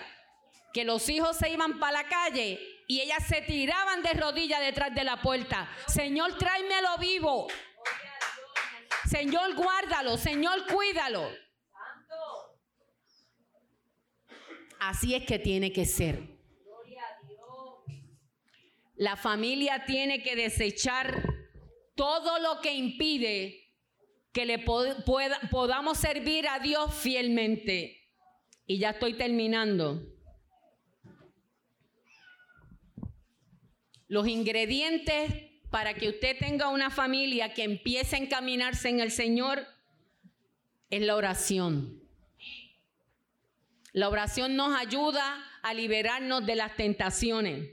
[0.72, 4.94] que los hijos se iban para la calle y ellas se tiraban de rodillas detrás
[4.94, 5.68] de la puerta.
[5.86, 7.48] Señor, tráemelo vivo.
[9.08, 10.16] Señor, guárdalo.
[10.16, 11.30] Señor, cuídalo.
[14.80, 16.34] Así es que tiene que ser.
[18.96, 21.24] La familia tiene que desechar
[21.96, 23.72] todo lo que impide
[24.32, 28.00] que le podamos servir a Dios fielmente.
[28.66, 30.13] Y ya estoy terminando.
[34.14, 35.34] Los ingredientes
[35.72, 39.66] para que usted tenga una familia que empiece a encaminarse en el Señor
[40.88, 42.00] es la oración.
[43.90, 47.70] La oración nos ayuda a liberarnos de las tentaciones.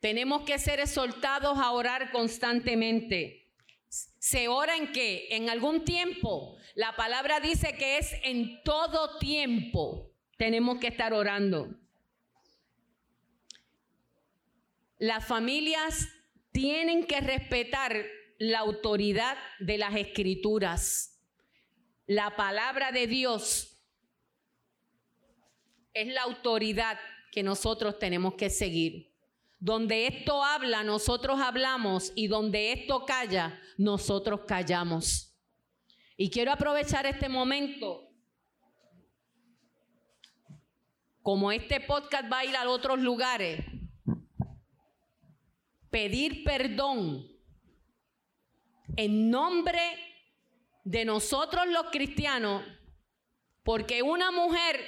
[0.00, 3.50] Tenemos que ser exhortados a orar constantemente.
[3.88, 5.28] ¿Se ora en qué?
[5.30, 6.58] En algún tiempo.
[6.74, 10.12] La palabra dice que es en todo tiempo.
[10.36, 11.79] Tenemos que estar orando.
[15.00, 16.08] Las familias
[16.52, 18.04] tienen que respetar
[18.38, 21.18] la autoridad de las escrituras.
[22.06, 23.82] La palabra de Dios
[25.94, 26.98] es la autoridad
[27.32, 29.16] que nosotros tenemos que seguir.
[29.58, 35.34] Donde esto habla, nosotros hablamos y donde esto calla, nosotros callamos.
[36.18, 38.06] Y quiero aprovechar este momento.
[41.22, 43.64] Como este podcast va a ir a otros lugares,
[45.90, 47.26] pedir perdón
[48.96, 49.80] en nombre
[50.84, 52.64] de nosotros los cristianos,
[53.62, 54.80] porque una mujer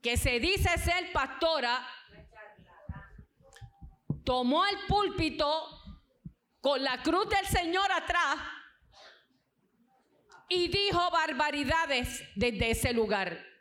[0.00, 1.86] que se dice ser pastora
[4.24, 5.46] tomó el púlpito
[6.60, 8.36] con la cruz del Señor atrás
[10.48, 13.53] y dijo barbaridades desde ese lugar.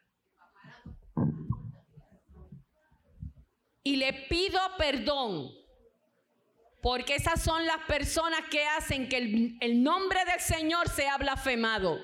[3.83, 5.51] Y le pido perdón,
[6.81, 11.99] porque esas son las personas que hacen que el, nombre del Señor sea blasfemado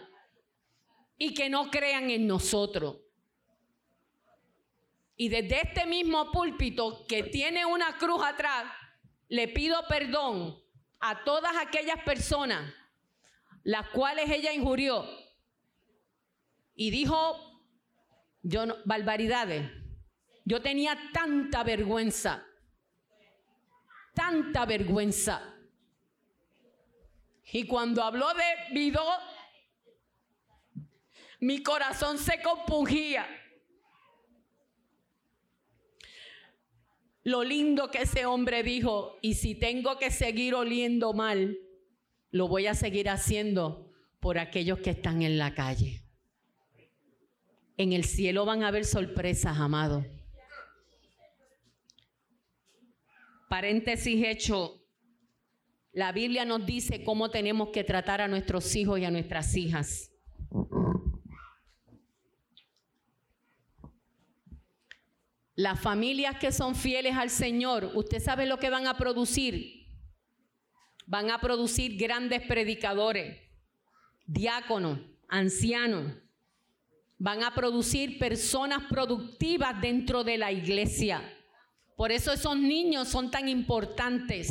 [1.17, 2.97] y que no crean en nosotros.
[5.15, 8.71] Y desde este mismo púlpito que tiene una cruz atrás,
[9.27, 10.57] le pido perdón
[10.99, 12.73] a todas aquellas personas
[13.63, 15.05] las cuales ella injurió
[16.73, 17.49] y dijo
[18.41, 19.69] yo no, barbaridades.
[20.49, 22.43] Yo tenía tanta vergüenza,
[24.15, 25.55] tanta vergüenza.
[27.53, 29.05] Y cuando habló de Vidó,
[31.41, 33.27] mi corazón se compungía.
[37.23, 41.59] lo lindo que ese hombre dijo, y si tengo que seguir oliendo mal,
[42.31, 46.01] lo voy a seguir haciendo por aquellos que están en la calle.
[47.77, 50.18] En el cielo van a haber sorpresas, amado.
[53.49, 54.79] Paréntesis hecho,
[55.91, 60.11] la Biblia nos dice cómo tenemos que tratar a nuestros hijos y a nuestras hijas.
[65.55, 69.87] Las familias que son fieles al Señor, usted sabe lo que van a producir.
[71.07, 73.35] Van a producir grandes predicadores,
[74.27, 76.13] diáconos, ancianos.
[77.17, 81.38] Van a producir personas productivas dentro de la iglesia.
[81.99, 84.49] Por eso esos niños son tan importantes.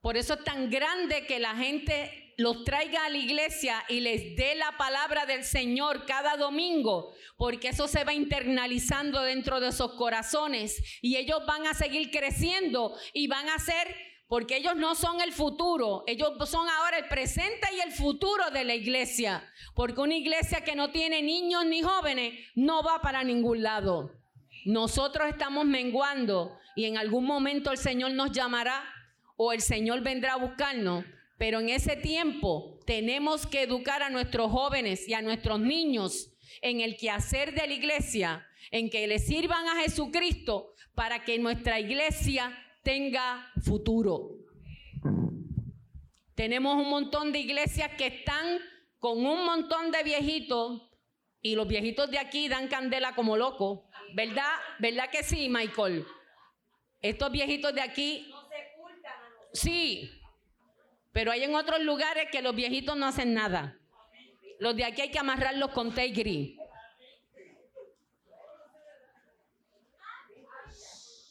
[0.00, 4.34] Por eso es tan grande que la gente los traiga a la iglesia y les
[4.34, 9.92] dé la palabra del Señor cada domingo, porque eso se va internalizando dentro de sus
[9.92, 13.94] corazones y ellos van a seguir creciendo y van a ser
[14.26, 18.64] porque ellos no son el futuro, ellos son ahora el presente y el futuro de
[18.64, 23.62] la iglesia, porque una iglesia que no tiene niños ni jóvenes no va para ningún
[23.62, 24.21] lado.
[24.64, 28.84] Nosotros estamos menguando y en algún momento el Señor nos llamará
[29.36, 31.04] o el Señor vendrá a buscarnos,
[31.38, 36.30] pero en ese tiempo tenemos que educar a nuestros jóvenes y a nuestros niños
[36.60, 41.80] en el quehacer de la iglesia, en que le sirvan a Jesucristo para que nuestra
[41.80, 44.30] iglesia tenga futuro.
[46.34, 48.58] Tenemos un montón de iglesias que están
[48.98, 50.82] con un montón de viejitos
[51.40, 53.80] y los viejitos de aquí dan candela como locos.
[54.14, 54.52] ¿Verdad?
[54.78, 56.06] ¿Verdad que sí, Michael?
[57.00, 58.32] Estos viejitos de aquí...
[59.52, 60.10] Sí,
[61.12, 63.78] pero hay en otros lugares que los viejitos no hacen nada.
[64.58, 66.56] Los de aquí hay que amarrarlos con té gris.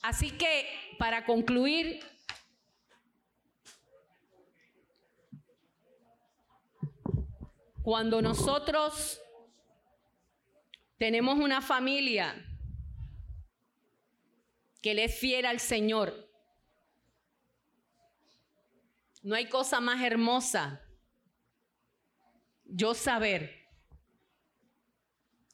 [0.04, 0.68] Así que,
[1.00, 2.04] para concluir,
[7.82, 9.20] cuando nosotros
[10.98, 12.51] tenemos una familia
[14.82, 16.30] que le es fiel al Señor,
[19.24, 20.82] no hay cosa más hermosa
[22.66, 23.70] yo saber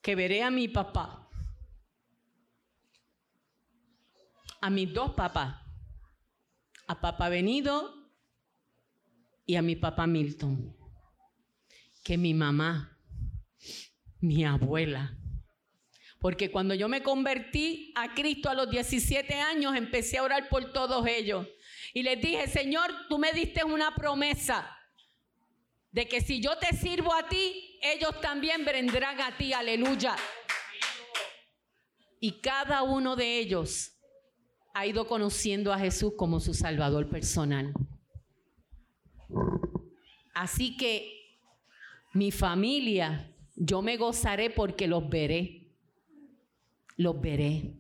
[0.01, 1.27] que veré a mi papá
[4.61, 5.55] a mis dos papás,
[6.87, 8.11] a papá Venido
[9.45, 10.75] y a mi papá Milton,
[12.03, 12.97] que mi mamá,
[14.19, 15.17] mi abuela.
[16.19, 20.73] Porque cuando yo me convertí a Cristo a los 17 años, empecé a orar por
[20.73, 21.47] todos ellos.
[21.93, 24.77] Y les dije, Señor, tú me diste una promesa
[25.91, 30.15] de que si yo te sirvo a ti, ellos también vendrán a ti, aleluya.
[32.19, 33.93] Y cada uno de ellos
[34.73, 37.73] ha ido conociendo a Jesús como su Salvador personal.
[40.33, 41.17] Así que
[42.13, 45.66] mi familia, yo me gozaré porque los veré.
[46.97, 47.77] Los veré.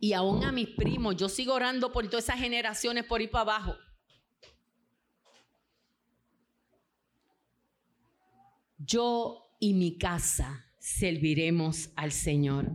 [0.00, 3.42] Y aún a mis primos, yo sigo orando por todas esas generaciones por ir para
[3.42, 3.76] abajo.
[8.78, 12.70] Yo y mi casa serviremos al Señor.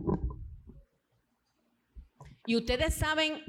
[2.46, 3.42] Y ustedes saben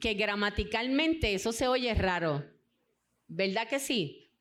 [0.00, 2.44] que gramaticalmente eso se oye raro.
[3.26, 4.32] ¿Verdad que sí?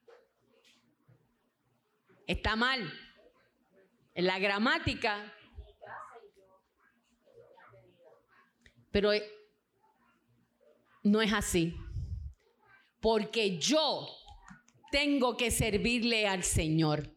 [2.26, 2.92] Está mal.
[4.18, 5.32] En la gramática.
[8.92, 9.12] Pero
[11.04, 11.76] no es así.
[13.00, 14.08] Porque yo
[14.92, 17.16] tengo que servirle al Señor.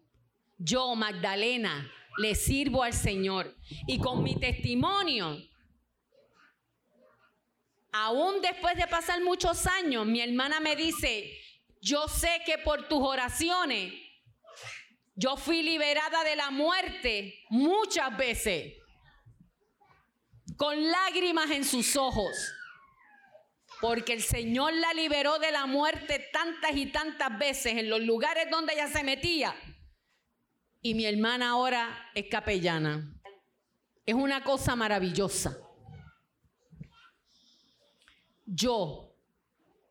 [0.59, 3.57] Yo, Magdalena, le sirvo al Señor.
[3.87, 5.39] Y con mi testimonio,
[7.93, 11.33] aún después de pasar muchos años, mi hermana me dice,
[11.81, 14.10] yo sé que por tus oraciones
[15.21, 18.73] yo fui liberada de la muerte muchas veces,
[20.57, 22.35] con lágrimas en sus ojos,
[23.83, 28.49] porque el Señor la liberó de la muerte tantas y tantas veces en los lugares
[28.51, 29.55] donde ella se metía
[30.83, 33.15] y mi hermana ahora es capellana.
[34.07, 35.59] Es una cosa maravillosa.
[38.47, 39.15] Yo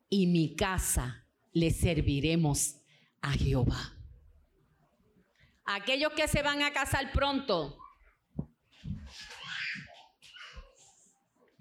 [0.10, 2.77] y mi casa le serviremos
[3.22, 3.98] a Jehová.
[5.72, 7.78] Aquellos que se van a casar pronto,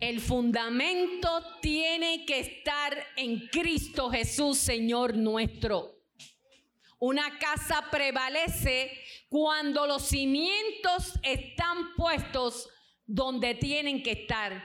[0.00, 5.94] el fundamento tiene que estar en Cristo Jesús, Señor nuestro.
[6.98, 8.98] Una casa prevalece
[9.28, 12.66] cuando los cimientos están puestos
[13.04, 14.64] donde tienen que estar.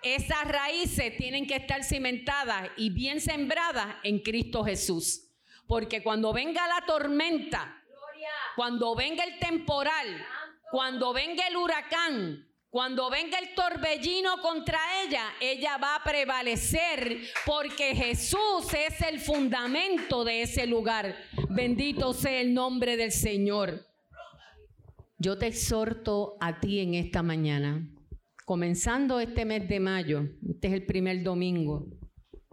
[0.00, 5.22] Esas raíces tienen que estar cimentadas y bien sembradas en Cristo Jesús.
[5.66, 7.80] Porque cuando venga la tormenta,
[8.56, 10.06] cuando venga el temporal,
[10.70, 17.94] cuando venga el huracán, cuando venga el torbellino contra ella, ella va a prevalecer porque
[17.94, 21.14] Jesús es el fundamento de ese lugar.
[21.50, 23.86] Bendito sea el nombre del Señor.
[25.18, 27.88] Yo te exhorto a ti en esta mañana,
[28.44, 31.86] comenzando este mes de mayo, este es el primer domingo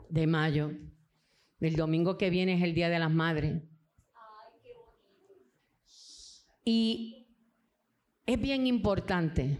[0.07, 0.71] de mayo,
[1.59, 3.63] el domingo que viene es el Día de las Madres.
[6.63, 7.27] Y
[8.25, 9.57] es bien importante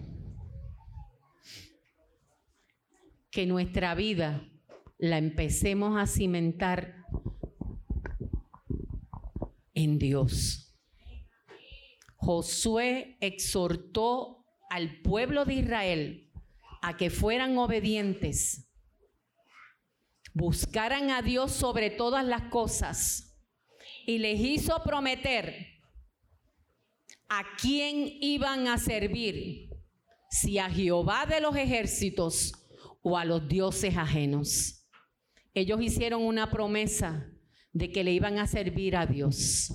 [3.32, 4.48] que nuestra vida
[5.00, 6.96] la empecemos a cimentar
[9.74, 10.78] en Dios.
[12.18, 16.32] Josué exhortó al pueblo de Israel
[16.84, 18.72] a que fueran obedientes,
[20.34, 23.40] buscaran a Dios sobre todas las cosas
[24.06, 25.81] y les hizo prometer
[27.34, 29.70] a quién iban a servir,
[30.30, 32.52] si a Jehová de los ejércitos
[33.02, 34.86] o a los dioses ajenos.
[35.54, 37.26] Ellos hicieron una promesa
[37.72, 39.74] de que le iban a servir a Dios.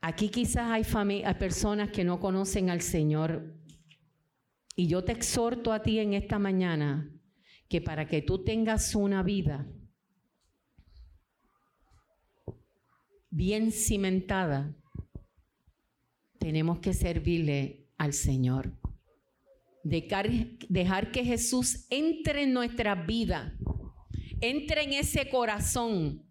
[0.00, 0.84] Aquí quizás hay,
[1.24, 3.56] hay personas que no conocen al Señor.
[4.76, 7.12] Y yo te exhorto a ti en esta mañana
[7.68, 9.66] que para que tú tengas una vida
[13.30, 14.76] bien cimentada,
[16.42, 18.72] tenemos que servirle al Señor.
[19.84, 23.56] Dejar, que Jesús entre en nuestra vida,
[24.40, 26.28] entre en ese corazón,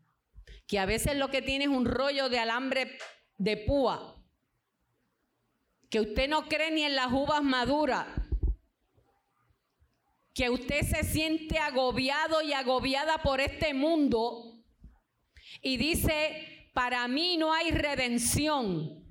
[0.67, 2.97] que a veces lo que tiene es un rollo de alambre
[3.37, 4.21] de púa,
[5.89, 8.07] que usted no cree ni en las uvas maduras,
[10.33, 14.61] que usted se siente agobiado y agobiada por este mundo
[15.61, 19.01] y dice, para mí no hay redención.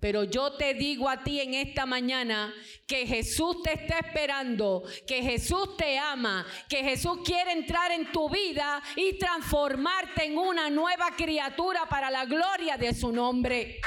[0.00, 2.54] Pero yo te digo a ti en esta mañana
[2.86, 8.30] que Jesús te está esperando, que Jesús te ama, que Jesús quiere entrar en tu
[8.30, 13.80] vida y transformarte en una nueva criatura para la gloria de su nombre.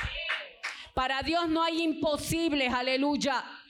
[0.93, 3.60] Para Dios no hay imposibles, aleluya.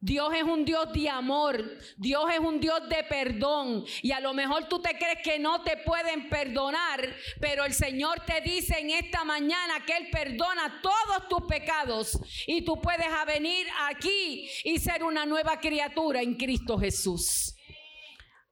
[0.00, 3.84] Dios es un Dios de amor, Dios es un Dios de perdón.
[4.00, 7.00] Y a lo mejor tú te crees que no te pueden perdonar,
[7.40, 12.62] pero el Señor te dice en esta mañana que Él perdona todos tus pecados y
[12.62, 17.56] tú puedes venir aquí y ser una nueva criatura en Cristo Jesús.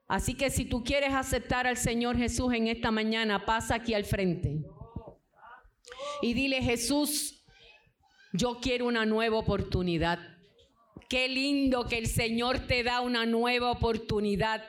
[0.09, 4.05] Así que si tú quieres aceptar al Señor Jesús en esta mañana, pasa aquí al
[4.05, 4.64] frente.
[6.23, 7.44] Y dile, Jesús,
[8.32, 10.36] yo quiero una nueva oportunidad.
[11.09, 14.65] Qué lindo que el Señor te da una nueva oportunidad.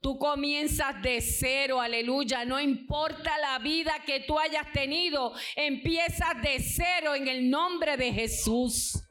[0.00, 2.44] Tú comienzas de cero, aleluya.
[2.44, 8.12] No importa la vida que tú hayas tenido, empiezas de cero en el nombre de
[8.12, 9.02] Jesús.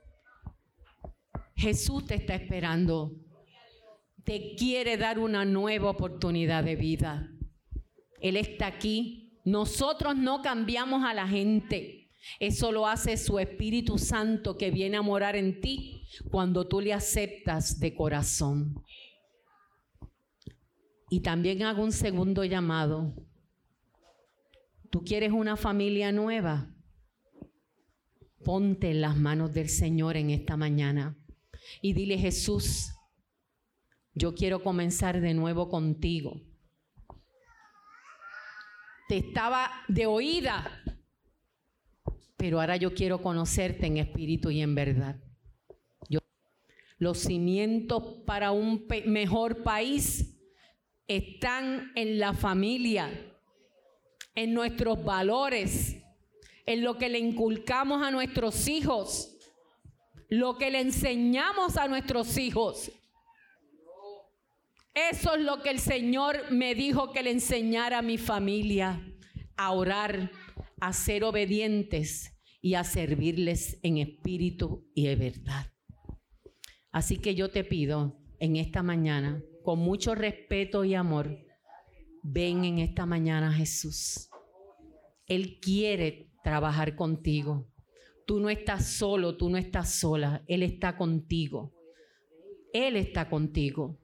[1.56, 3.12] Jesús te está esperando.
[4.24, 7.30] Te quiere dar una nueva oportunidad de vida.
[8.20, 9.40] Él está aquí.
[9.46, 11.97] Nosotros no cambiamos a la gente.
[12.40, 16.94] Eso lo hace su Espíritu Santo que viene a morar en ti cuando tú le
[16.94, 18.84] aceptas de corazón.
[21.10, 23.14] Y también hago un segundo llamado.
[24.90, 26.74] ¿Tú quieres una familia nueva?
[28.44, 31.18] Ponte en las manos del Señor en esta mañana
[31.82, 32.94] y dile, Jesús,
[34.14, 36.42] yo quiero comenzar de nuevo contigo.
[39.08, 40.84] Te estaba de oída,
[42.38, 45.18] pero ahora yo quiero conocerte en espíritu y en verdad.
[47.00, 50.36] los cimientos para un mejor país
[51.08, 53.12] están en la familia,
[54.34, 55.98] en nuestros valores,
[56.66, 59.38] en lo que le inculcamos a nuestros hijos,
[60.28, 62.92] lo que le enseñamos a nuestros hijos.
[64.96, 69.00] Eso es lo que el Señor me dijo que le enseñara a mi familia,
[69.56, 70.32] a orar,
[70.80, 75.74] a ser obedientes y a servirles en espíritu y de verdad.
[76.92, 81.38] Así que yo te pido en esta mañana, con mucho respeto y amor,
[82.24, 84.30] ven en esta mañana Jesús.
[85.28, 87.68] Él quiere trabajar contigo.
[88.26, 90.44] Tú no estás solo, tú no estás sola.
[90.48, 91.74] Él está contigo.
[92.74, 94.00] Él está contigo.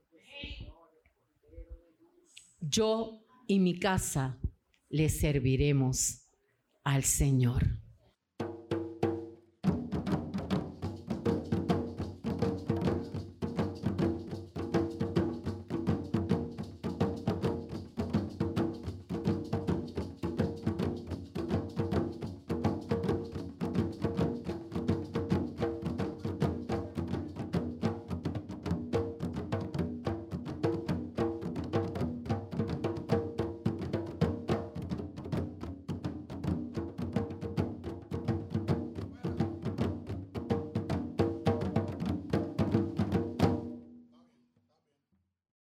[2.59, 4.39] Yo y mi casa
[4.89, 6.22] le serviremos
[6.83, 7.82] al Señor.